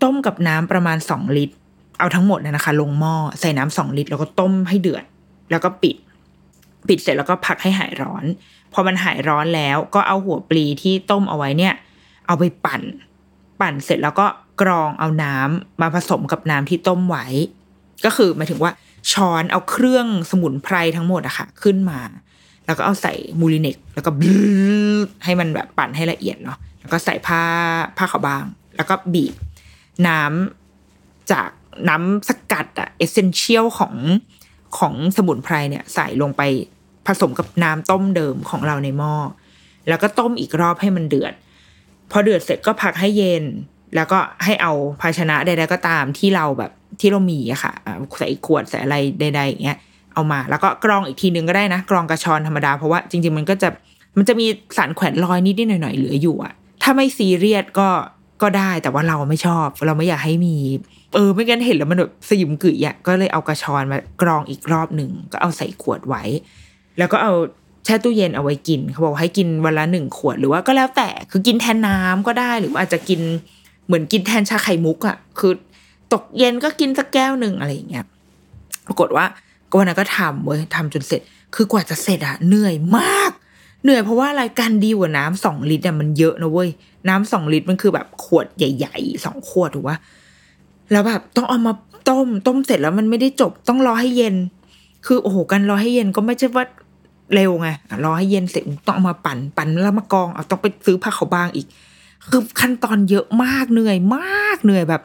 [0.03, 1.55] ต้มกับน้ำประมาณสองลิตร
[1.99, 5.05] เอาทั้งหมดนะคะ ลงหม้อใส่น้ำสองลิตร แล้วก็ต้มให้เดือด
[5.51, 5.97] แล้วก็ปิด
[6.89, 8.25] ปิดเสร็จแล้วก็พักให้หายร้อน
[8.73, 11.75] พอมันหายร้อนแล้ว ก็เอาหัวปลีที่ต้มเอาไว้เนี่ย
[12.27, 12.83] เอาไปปั่น
[13.61, 14.27] ปั่นเสร็จแล้วก็
[14.61, 17.27] กรองเอาน้ำมาผสมกับน้ำที่ต้มไว้
[18.05, 18.73] ก็คือหมายถึงว่า
[19.13, 22.01] ช้อนเอาเครื่องสมุนไพรทั้งหมดอะค่ะ ขึ้นมา
[22.67, 24.39] แล้วก็เอาใส่มูลิเนกแล้วก็บลื
[25.07, 27.43] ดให้มันแบบปั่นให้ละเอียดเนาะแล้วก็ใส่ผ้า
[27.97, 28.45] ผ้าขาวบาง
[28.77, 29.35] แล้วก็บีบ
[30.09, 31.51] น้ำจาก
[31.89, 33.95] น้ำสกัดอะเอเซนเชียลของ
[34.79, 36.43] ของสมุนไพรเนี่ยใส่ลงไป
[37.07, 39.15] ผสมกับน้ำต้มเดิมของเราในหม้อ
[39.89, 41.35] แล้วก็ต้มอีกรอบให้มันเดือด
[42.11, 43.45] พอเดือดเสร็จก็พักให้เย็น
[43.95, 47.73] แล้วก็ให้เอาภาชนะใดๆก็ตามที่เราแบบที่เรามีอะค่ะ
[48.19, 49.79] ใส่ขวดใส่อะไรใดๆอย่างเงี้ย
[50.15, 53.69] เอามา แล้วก็กรองอีกทีนึงก็ได้นะ กรองกระชอนธรรมดาเพราะว่าจริง ๆ มันก็จะ
[54.17, 57.89] มันจะมีสารแขวนลอยนิดๆหน่อยๆเหลืออยู่อะถ้าไม่ซีเรียสก็
[58.43, 60.57] ก็ได้แต่ว่าเราไม่ชอบ เราไม่อยากให้มี
[61.15, 66.23] เออไม่งั้นเห็นแล้วมันแบบสยิมกึ๋ยอะก็เลยเอากระชอนมากรองอีกรอบหนึ่งก็เอาใส่ขวดไว้
[66.99, 67.33] แล้วก็เอา
[67.85, 73.21] แช่ตู้เย็นเอาไว้กินเขาบอกให้กินวันละหนึ่งขวดหรือว่าก็แล้วแต่คือกินแทนน้ำก็ได้หรือว่าอาจจะกิน
[73.87, 75.53] เหมือนกินแทนชาไข่มุกอะคือ
[76.13, 78.07] ตกเย็นก็กินสักแก้วหนึ่งอะไรอย่างเงี้ย
[78.87, 79.25] ปรากฏว่า
[79.79, 81.21] วันนั้นก็ทำเว้ยทำจนเสร็จ
[81.55, 83.31] คือกว่าจะเสร็จอะเหนื่อยมาก
[83.83, 86.69] เหนื่อยเพราะว่าอะไรายการดีกว่าน้ำสองลิตรอะมันเยอะนะเว้ย
[87.09, 89.97] น้ำสองลิตรมันคือแบบขวดใหญ่ๆสองขวดถูกปะ
[90.93, 91.73] แล้วแบบต้องเอามา
[92.09, 94.35] ต้มต้มเสร็จแล้วมันไม่ได้จบต้องรอให้เย็น
[95.07, 96.65] คือโอ้โหการรอให้เย็นก็ไม่ใช่ว่า
[97.35, 97.69] เร็วไง
[98.05, 101.67] รอให้เย็นเสร็จต้องเอามาปั่นปั่นแล้วมากรองเอาต้องไปซื้อผ้าขาวบางอีก
[102.31, 105.03] คือขั้นตอนเยอะมากเหนื่อยมากเหนื่อยแบบ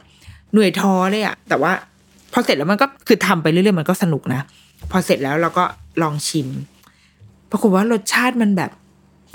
[0.51, 1.71] เหนื่อยท้อเลยอะแต่ว่า
[2.33, 4.41] พอเสร็จแล้วมันก็คือทำไปเรื่อยๆมันก็สนุกนะ
[4.91, 5.63] พอเสร็จแล้วเราก็
[6.01, 6.47] ลองชิม
[7.49, 8.71] ปรากฏว่ารสชาติมันแบบ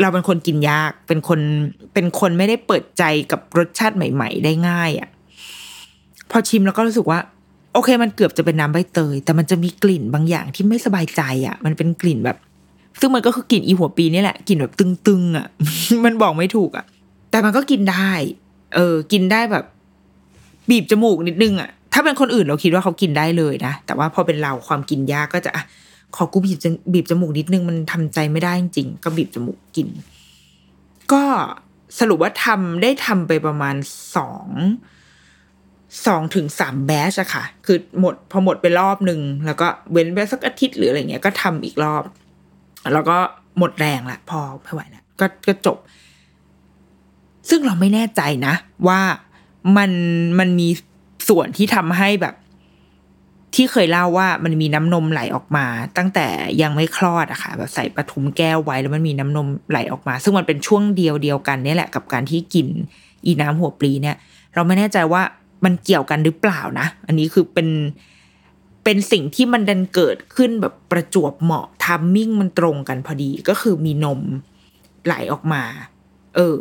[0.01, 1.41] เราเป็นคนกินยาก เป็นคน
[1.95, 5.09] เป็นคนไม่ได้เปิดใจกับรสชาติใหม่ ๆ ได้ง่ายอะ
[6.31, 7.19] พอชิมแล้วก็รู้สึกว่า
[7.73, 12.37] โอเค มันเกือบจะเป็นน้ำใบเตย แต่มันจะมีกลิ่นบางอย่างที่ไม่สบายใจอะ่ะ มันเป็นกลิ่นแบบ
[13.01, 15.47] ซึ่งมันก็คือกลิ่นอีหัวปีนี่แหละกลิ่นแบบตึงๆอะ่ะ
[16.05, 16.85] มันบอกไม่ถูกอะ่ะ
[17.45, 18.11] มันก็กินได้
[18.75, 19.65] เออ กินได้แบบ
[20.71, 25.65] บีบจมูกนิดนึงอะถ้าเป็นคนอื่นเราคิดว่าเขากินได้เลยนะ แต่ว่าพอเป็นเราความกินยากก็จะอะ
[26.17, 29.89] ขอกูบีบจบีบจมูกนิดนึงมันทำใจไม่ได้จริงๆก็บีบจมูกกิน
[31.13, 31.23] ก็
[31.99, 33.77] สรุปว่าทำได้ทำไปประมาณ
[34.17, 34.49] สอง
[36.07, 42.03] สองถึงสามแบชอะค่ะ คือหมดพอหมดไปรอบหนึ่งแล้วก็เว้นไปสักอาทิตย์หรืออะไรเงี้ยก็ทำอีกรอบ
[42.93, 43.19] แล้วก็
[43.59, 45.77] หมดแรงละพอไม่ไหวแล้วก็ก็จบ
[47.49, 48.55] ซึ่งเราไม่แน่ใจนะ
[48.89, 49.01] ว่า
[49.77, 49.91] มัน
[50.39, 50.69] มันมี
[51.29, 52.35] ส่วนที่ทำให้แบบ
[53.55, 55.67] ที่เคยเล่าว่ามันมีน้ำนมไหลออกมา
[55.97, 56.27] ตั้งแต่
[56.63, 62.67] ยังไม่คลอดอะค่ะ แบบใส่ปทุมแก้วไว้แล้วมันมีน้ำนมไหลออกมา ซึ่งมันเป็นช่วงเดียวเดียวกันเนี่ยแหละกับการที่กิน
[63.25, 64.17] อีน้ำหัวปลีเนี่ย
[64.55, 65.23] เราไม่แน่ใจว่า
[65.65, 67.69] มันเกี่ยวกันหรือเปล่านะ อันนี้คือเป็น
[68.85, 74.21] เป็นสิ่งที่มันดันเกิดขึ้นแบบประจวบเหมาะทัมมิ่งมันตรงกันพอดีก็คือมีนม
[75.05, 75.63] ไหลออกมา
[76.37, 76.61] เออ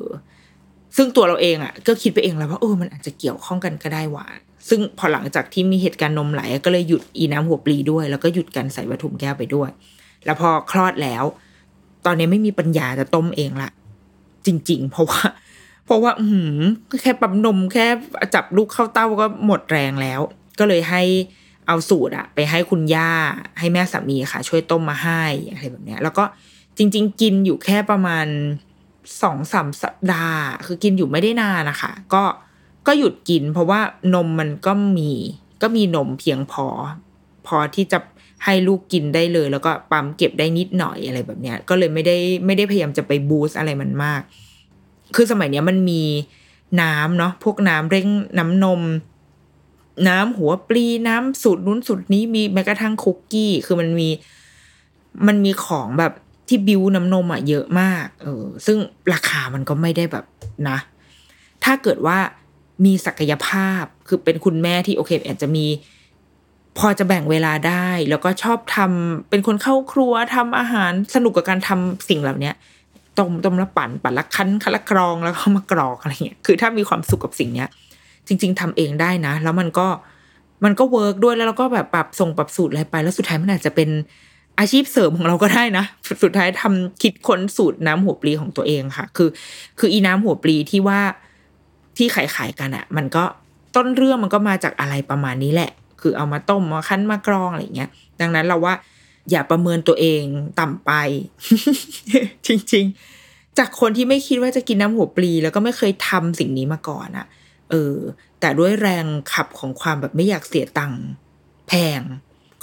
[0.95, 4.27] ซึ่งตัวเราเองอะ ก็คิดไปเองแล้วว่าเออมันอาจจะเกี่ยวข้องกันก็ได้หว่า
[4.69, 9.69] ซึ่งพอหลังจากที่มีเหตุการณ์นมไหลก็เลยหยุดอีน้ำหัวปลีด้วย แล้วก็หยุดการใส่วัตถุแก้วไปด้วย
[10.25, 11.23] แล้วพอคลอดแล้ว
[12.05, 13.69] ตอนนี้ไม่มีปัญญาจะต้มเองละ
[14.45, 15.21] จริง ๆ เพราะว่า
[15.85, 16.25] เพราะว่า อื
[16.57, 16.59] ม
[17.01, 17.85] แค่ปั๊มนมแค่
[18.35, 20.19] จับลูกเข้าเต้าก็หมดแรงแล้ว
[20.59, 21.01] ก็เลยให้
[21.67, 23.11] เอาสูตรอะไปให้คุณย่า
[23.59, 26.23] ให้แม่สามีค่ะ ช่วยต้มมาให้อะไรแบบเนี้ย แล้วก็
[26.77, 28.27] จริง ๆ กินอยู่แค่ประมาณ
[29.21, 32.23] สองสามสัปดาห์ คือกินอยู่ไม่ได้นานนะคะ ก็
[32.87, 33.79] ก็หยุดกิน เพราะว่า
[34.13, 35.11] นมมันก็มี
[35.61, 36.67] ก็มีนมเพียงพอ
[37.47, 37.99] พอที่จะ
[38.43, 44.21] ให้ลูกกินได้เลย แล้วก็ปั๊มเก็บได้นิดหน่อยอะไรแบบเนี้ย ก็เลยไม่ได้ไม่ได้พยายามจะไปบูสอะไรมันมาก
[45.15, 46.03] คือสมัยเนี้ยมันมี
[46.81, 48.81] น้ำเนาะพวกน้ำเร่งน้ำนม
[50.07, 54.09] น้ำหัวปลีน้ำสูตรนู้นสูตรนี้มีแม้กระทั่งคุกกี้ คือมันมี
[55.27, 56.13] มันมีของแบบ
[56.47, 58.77] ที่บิวน้ำนมอะเยอะมาก เออ ซึ่ง
[59.13, 60.25] ราคามันก็ไม่ได้แบบ
[60.69, 60.77] นะ
[61.63, 62.17] ถ้าเกิดว่า
[62.85, 65.65] มีศักยภาพคือเป็นคุณแม่ที่โอเคอาจจะมี
[66.77, 72.51] พอจะแบ่งเวลาได้ แล้วก็ชอบทำเป็นคนเข้าครัวทำอาหารสนุกกับการทำสิ่งเหล่านี้
[73.17, 77.69] ต้มต้มแล้วปั่นปั่นละคั้นคั้นละกรองแล้วก็มากรอกอะไรเงี้ยคือถ้ามีความสุขกับสิ่งเนี้ย
[78.27, 79.87] จริง ๆทำเองได้นะ แล้วมันก็
[80.65, 83.89] มันก็ work ด้วยแล้วเราก็แบบปรับสูตรปรับสูตรอะไรไป แล้วสุดท้ายมันอาจจะเป็น
[84.59, 85.85] อาชีพเสริมของเราก็ได้นะ
[86.23, 89.29] สุดท้ายทำคิดค้นสูตรน้ำหัวปลีของตัวเองค่ะ คือ
[89.79, 90.99] คืออีน้ำหัวปลีที่ว่า
[91.97, 93.23] ที่ขายขายกันอะ่ะ มันก็
[93.75, 97.89] ต้นเรื่องมันก็มาจากอะไรประมาณนี้แหละ คือเอามาต้มมาคั้นมากรองอะไรเงี้ย
[98.21, 98.73] ดังนั้นเราว่า
[99.31, 100.23] อย่าประเมินตัวเอง
[100.59, 100.91] ต่ำไป
[102.47, 102.85] จริง
[103.21, 107.25] ๆ จากคนที่ไม่คิดว่าจะกินน้ำหัวปลี แล้วก็ไม่เคยทำสิ่งนี้มาก่อนอะ่ะ
[107.69, 107.95] เออ
[108.39, 111.01] แต่ด้วยแรงขับของความแบบไม่อยากเสียตังค์
[111.67, 112.01] แพง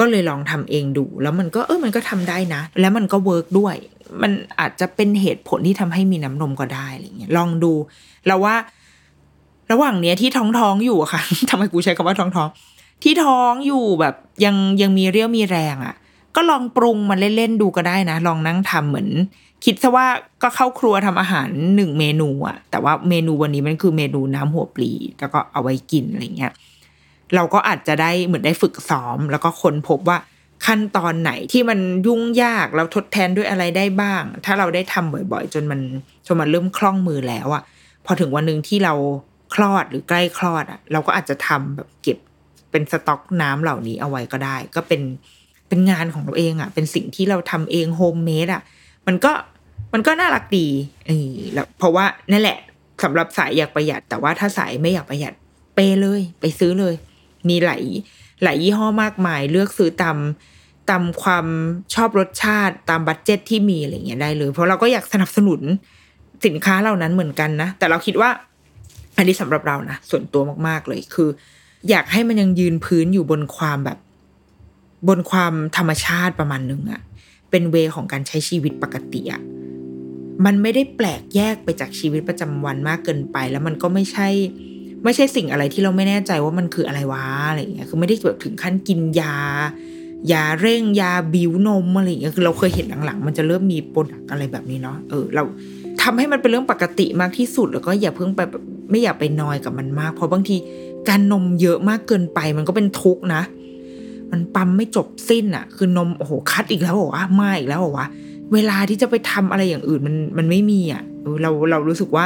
[0.03, 3.76] ก็เลยลองทำเองดู แล้วมันก็เออมันก็ทำได้นะ แล้วมันก็เวิร์กด้วย
[4.22, 7.72] มันอาจจะเป็นเหตุผลที่ทำให้มีน้ำนมก็ได้อะไรเงี้ยลองดู
[8.26, 8.55] แล้วว่า
[9.72, 12.48] ระหว่างเนี้ยที่ท้องท้องอยู่ค่ะทำไมกูใช้คำว่าท้องท้อง
[13.03, 15.94] ที่ท้องอยู่แบบยังยังมีเรี่ยวมีแรงอะ
[16.36, 19.09] ก็ลองปรุงมันเล่นๆดูก็ได้นะ ลองนั่งทำเหมือน
[19.64, 20.07] คิดซะว่า
[20.42, 26.53] ก็เข้าครัวทำอาหารหนึ่งเมนูอะแต่ว่าเมนูวันนี้มันคือเมนูน้ำหัวปลีแล้วก็เอาไว้กินอะไรเงี้ย
[27.35, 30.18] เราก็อาจจะได้เหมือนได้ฝึกซ้อม แล้วก็ค้นพบว่า
[30.66, 35.80] ขั้นตอนไหนที่มันยุ่งยากเราทดแทนด้วยอะไรได้บ้าง ถ้าเราได้ทำบ่อยๆ จนมัน
[36.26, 37.62] จนมันเริ่มคล่องมือแล้วอะ
[38.07, 38.95] พอถึงวันหนึ่งที่เรา
[39.55, 42.18] คลอดหรือใกล้คลอดอะเราก็อาจจะทำแบบเก็บ
[42.70, 45.03] เป็นสต็อกน้ำเหล่านี้เอาไว้ก็ได้ ก็เป็น
[45.68, 48.62] เป็นงานของเราเองอะเป็นสิ่งที่เราทำเอง homemade อะ
[49.07, 49.33] มันก็
[49.93, 50.66] มันก็น่ารักดี
[51.07, 52.59] เออแล้วเพราะว่านั่นแหละ
[53.03, 55.35] สำหรับสายอยากประหยัด แต่ว่าถ้าสายไม่อยากประหยัด
[55.74, 56.95] เปเลย ไปซื้อเลย
[57.49, 57.82] มีหลาย
[58.43, 60.18] หลายยี่ห้อมากมาย เลือกซื้อตาม
[60.90, 61.47] ตามความ
[61.95, 65.61] ชอบรสชาติตามบัตเจ็ตที่มีอะไรเงี้ยได้เลย เพราะเราก็อยากสนับสนุน
[66.47, 68.30] สินค้าเหล่านั้นเหมือนกันนะ แต่เราคิดว่า
[69.16, 71.28] อันนี้สำหรับเรานะส่วนตัวมาก ๆ เลยคือ
[71.90, 73.99] อยากให้มันยังยืนพื้นอยู่บนความแบบ
[75.09, 77.03] บนความธรรมชาติประมาณหนึ่งอะ
[77.51, 79.43] เป็นเวของการใช้ชีวิตปกติอะ
[80.45, 84.28] มันไม่ได้แปลกแยกไปจากชีวิตประจำวันมากเกินไป แล้วมันก็ไม่ใช่
[85.05, 89.36] ไม่ใช่สิ่งอะไรที่เราไม่แน่ใจว่ามันคืออะไรวะอะไรอย่างเงี้ยคือไม่ได้แบบถึงขั้นกินยา
[90.32, 95.42] ยาเร่งยาบิวนมอะไรอย่างเงี้ยคือเราเคยเห็นหลังๆ มันจะเริ่มมีโปรดักอะไรแบบนี้เนาะเออเรา
[96.03, 98.40] ทำให้มันเป็นเรื่องปกติมากที่สุด แล้วก็อย่าเพิ่งไป
[98.90, 100.57] ไม่อยากไปนอยกับมันมาก เพราะบางที
[101.09, 103.42] การนมเยอะมากเกินไป มันก็เป็นทุกข์นะ
[104.30, 108.07] มันปั๊มไม่จบสิ้นอะ คือนมโอ้โหคัดอีกแล้วเหรอวะมาอีกแล้วเหรอวะ
[108.53, 111.03] เวลาที่จะไปทำอะไรอย่างอื่นมันมันไม่มีอะ
[111.43, 112.25] เราเรารู้สึกว่า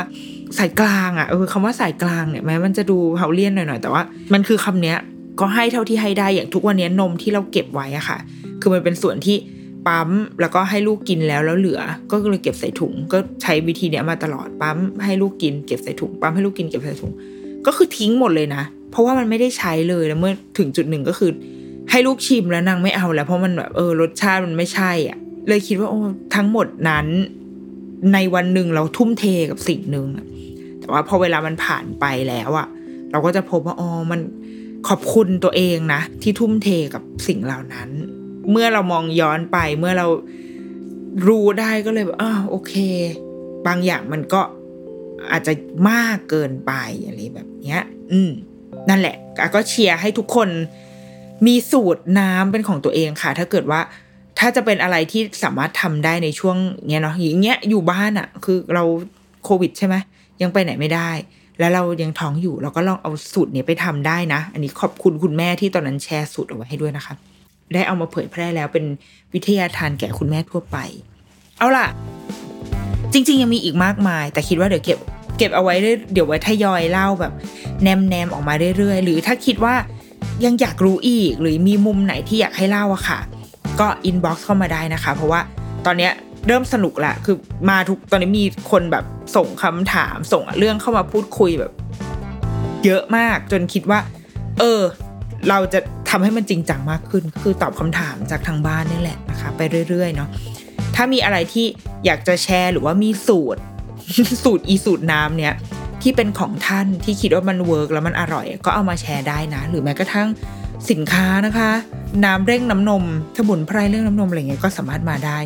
[0.59, 4.97] สายกลางอะเออคำว่าสายกลางเนี่ยแม้มันจะดูเฮาเลียนหน่อยๆแต่ว่า มันคือคำเนี้ย
[5.41, 8.19] ก็ให้เท่าที่ให้ได้อย่างทุกวันนี้นมที่เราเก็บไว้อะค่ะ
[8.61, 9.37] คือมันเป็นส่วนที่
[9.87, 11.81] ปั๊มแล้วก็ให้ลูกกินแล้วแล้วเหลือ
[12.11, 17.13] ก็เลยเก็บใส่ถุง ก็ใช้วิธีเนี้ยมาตลอดปั๊มให้ลูกกินเก็บใส่ถุงปั๊มให้ลูกกินเก็บใส่ถุง
[17.67, 21.31] ก็คือทิ้งหมดเลยนะ เพราะว่ามันไม่ได้ใช้เลยแล้วเมื่อถึงจุดหนึ่งก็คือ
[21.91, 25.19] ให้ลูกชิมแล้วนางไม่เอาแล้วเพราะมันแบบเออรสชาติมันไม่ใช่อะ
[25.49, 26.01] เลยคิดว่าโอ้
[26.35, 27.07] ทั้งหมดนั้น
[28.13, 30.07] ในวันหนึ่งเราทุ่มเทกับสิ่งหนึ่ง
[30.81, 32.69] แต่ว่าพอเวลามันผ่านไปแล้วอะ
[33.11, 34.21] เราก็จะพบว่าอ๋อมัน
[34.89, 37.89] ขอบคุณตัวเองนะ ที่ทุ่มเทกับสิ่งเหล่านั้น
[38.51, 40.07] เมื่อเรามองย้อนไปเมื่อเรา
[41.27, 42.75] รู้ได้ก็เลยแบบอ้าวโอเค
[43.67, 44.41] บางอย่างมันก็
[45.31, 45.53] อาจจะ
[45.91, 46.73] มากเกินไป
[47.07, 47.83] อะไรแบบเนี้ย
[48.13, 48.31] อืม
[48.89, 49.17] นั่นแหละ
[49.55, 50.49] ก็เชียร์ให้ทุกคน
[51.47, 53.81] มีสูตรน้ำเป็นของตัวเองค่ะ ถ้าเกิดว่า
[54.39, 56.57] ถ้าจะเป็นอะไรที่สามารถทำได้ในช่วง
[56.89, 58.85] เนี้ยเนาะอย่างเงี้ยอยู่บ้านอะ่ะ คือเรา
[59.45, 59.95] โควิดใช่ไหม
[60.43, 61.11] ยังไปไหนไม่ได้
[61.59, 67.15] แล้วเรายังท้องอยู่ เราก็ลองเอาสูตรเนี้ยไปทำได้นะ อันนี้ขอบคุณคุณแม่ที่ตอนนั้นแชร์สูตรเอาไว้ให้ด้วยนะคะ
[67.75, 68.85] ได้เอามาเผยแพร่แล้วเป็น
[69.35, 70.77] วิทยาทานแก่คุณแม่ทั่วไป
[71.59, 71.87] เอาล่ะ
[73.13, 74.99] จริง ๆ ยังมีอีกมากมาย แต่คิดว่าเดี๋ยวเก็บ
[75.39, 75.75] เก็บเอาไว้
[76.13, 77.33] เดี๋ยวไว้ทยอยเล่าแบบ
[77.83, 79.75] แนมแนมๆออกมาเรื่อยๆ หรือถ้าคิดว่า
[80.45, 83.19] ยังอยากรู้อีกหรือมีมุมไหนที่อยากให้เล่าอะค่ะ
[83.81, 85.41] ก็ inbox เข้ามาได้นะคะ เพราะว่า
[85.87, 86.13] ตอนเนี้ย
[86.47, 87.37] เริ่มสนุกละคือ
[87.71, 89.05] มาทุกตอนนี้มีคนแบบ
[89.37, 91.73] ส่งคำถาม ส่งเรื่องเข้ามาพูดคุยแบบ
[92.85, 94.01] เยอะมากจนคิดว่า
[94.59, 94.81] เออ
[95.49, 100.29] เราจะทำให้มันจริงจังมากขึ้น คือตอบคำถามจากทางบ้านนี่แหละนะคะ ไปเรื่อยๆเนาะ
[100.95, 101.67] ถ้ามีอะไรที่
[102.07, 103.61] อยากจะแชร์หรือว่ามีสูตร
[104.45, 105.55] สูตรอีสูตรน้ำเนี้ย
[106.03, 110.29] ที่เป็นของท่านที่คิดว่ามันเวิร์กแล้วมันอร่อย ก็เอามาแชร์ได้นะ หรือแม้กระทั่ง
[110.91, 111.71] สินค้านะคะ
[112.25, 113.05] น้ำเร่งน้ำนม
[113.39, 115.39] สมุนไพรเร่งน้ำนมอะไรเงี้ยก็สามารถมาได้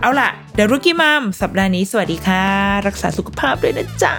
[0.00, 2.44] เอาล่ะเดี๋ยวรุกี้มัมสัปดาห์นี้สวัสดีค่ะ
[2.86, 4.16] รักษาสุขภาพด้วยนะจ๊ะ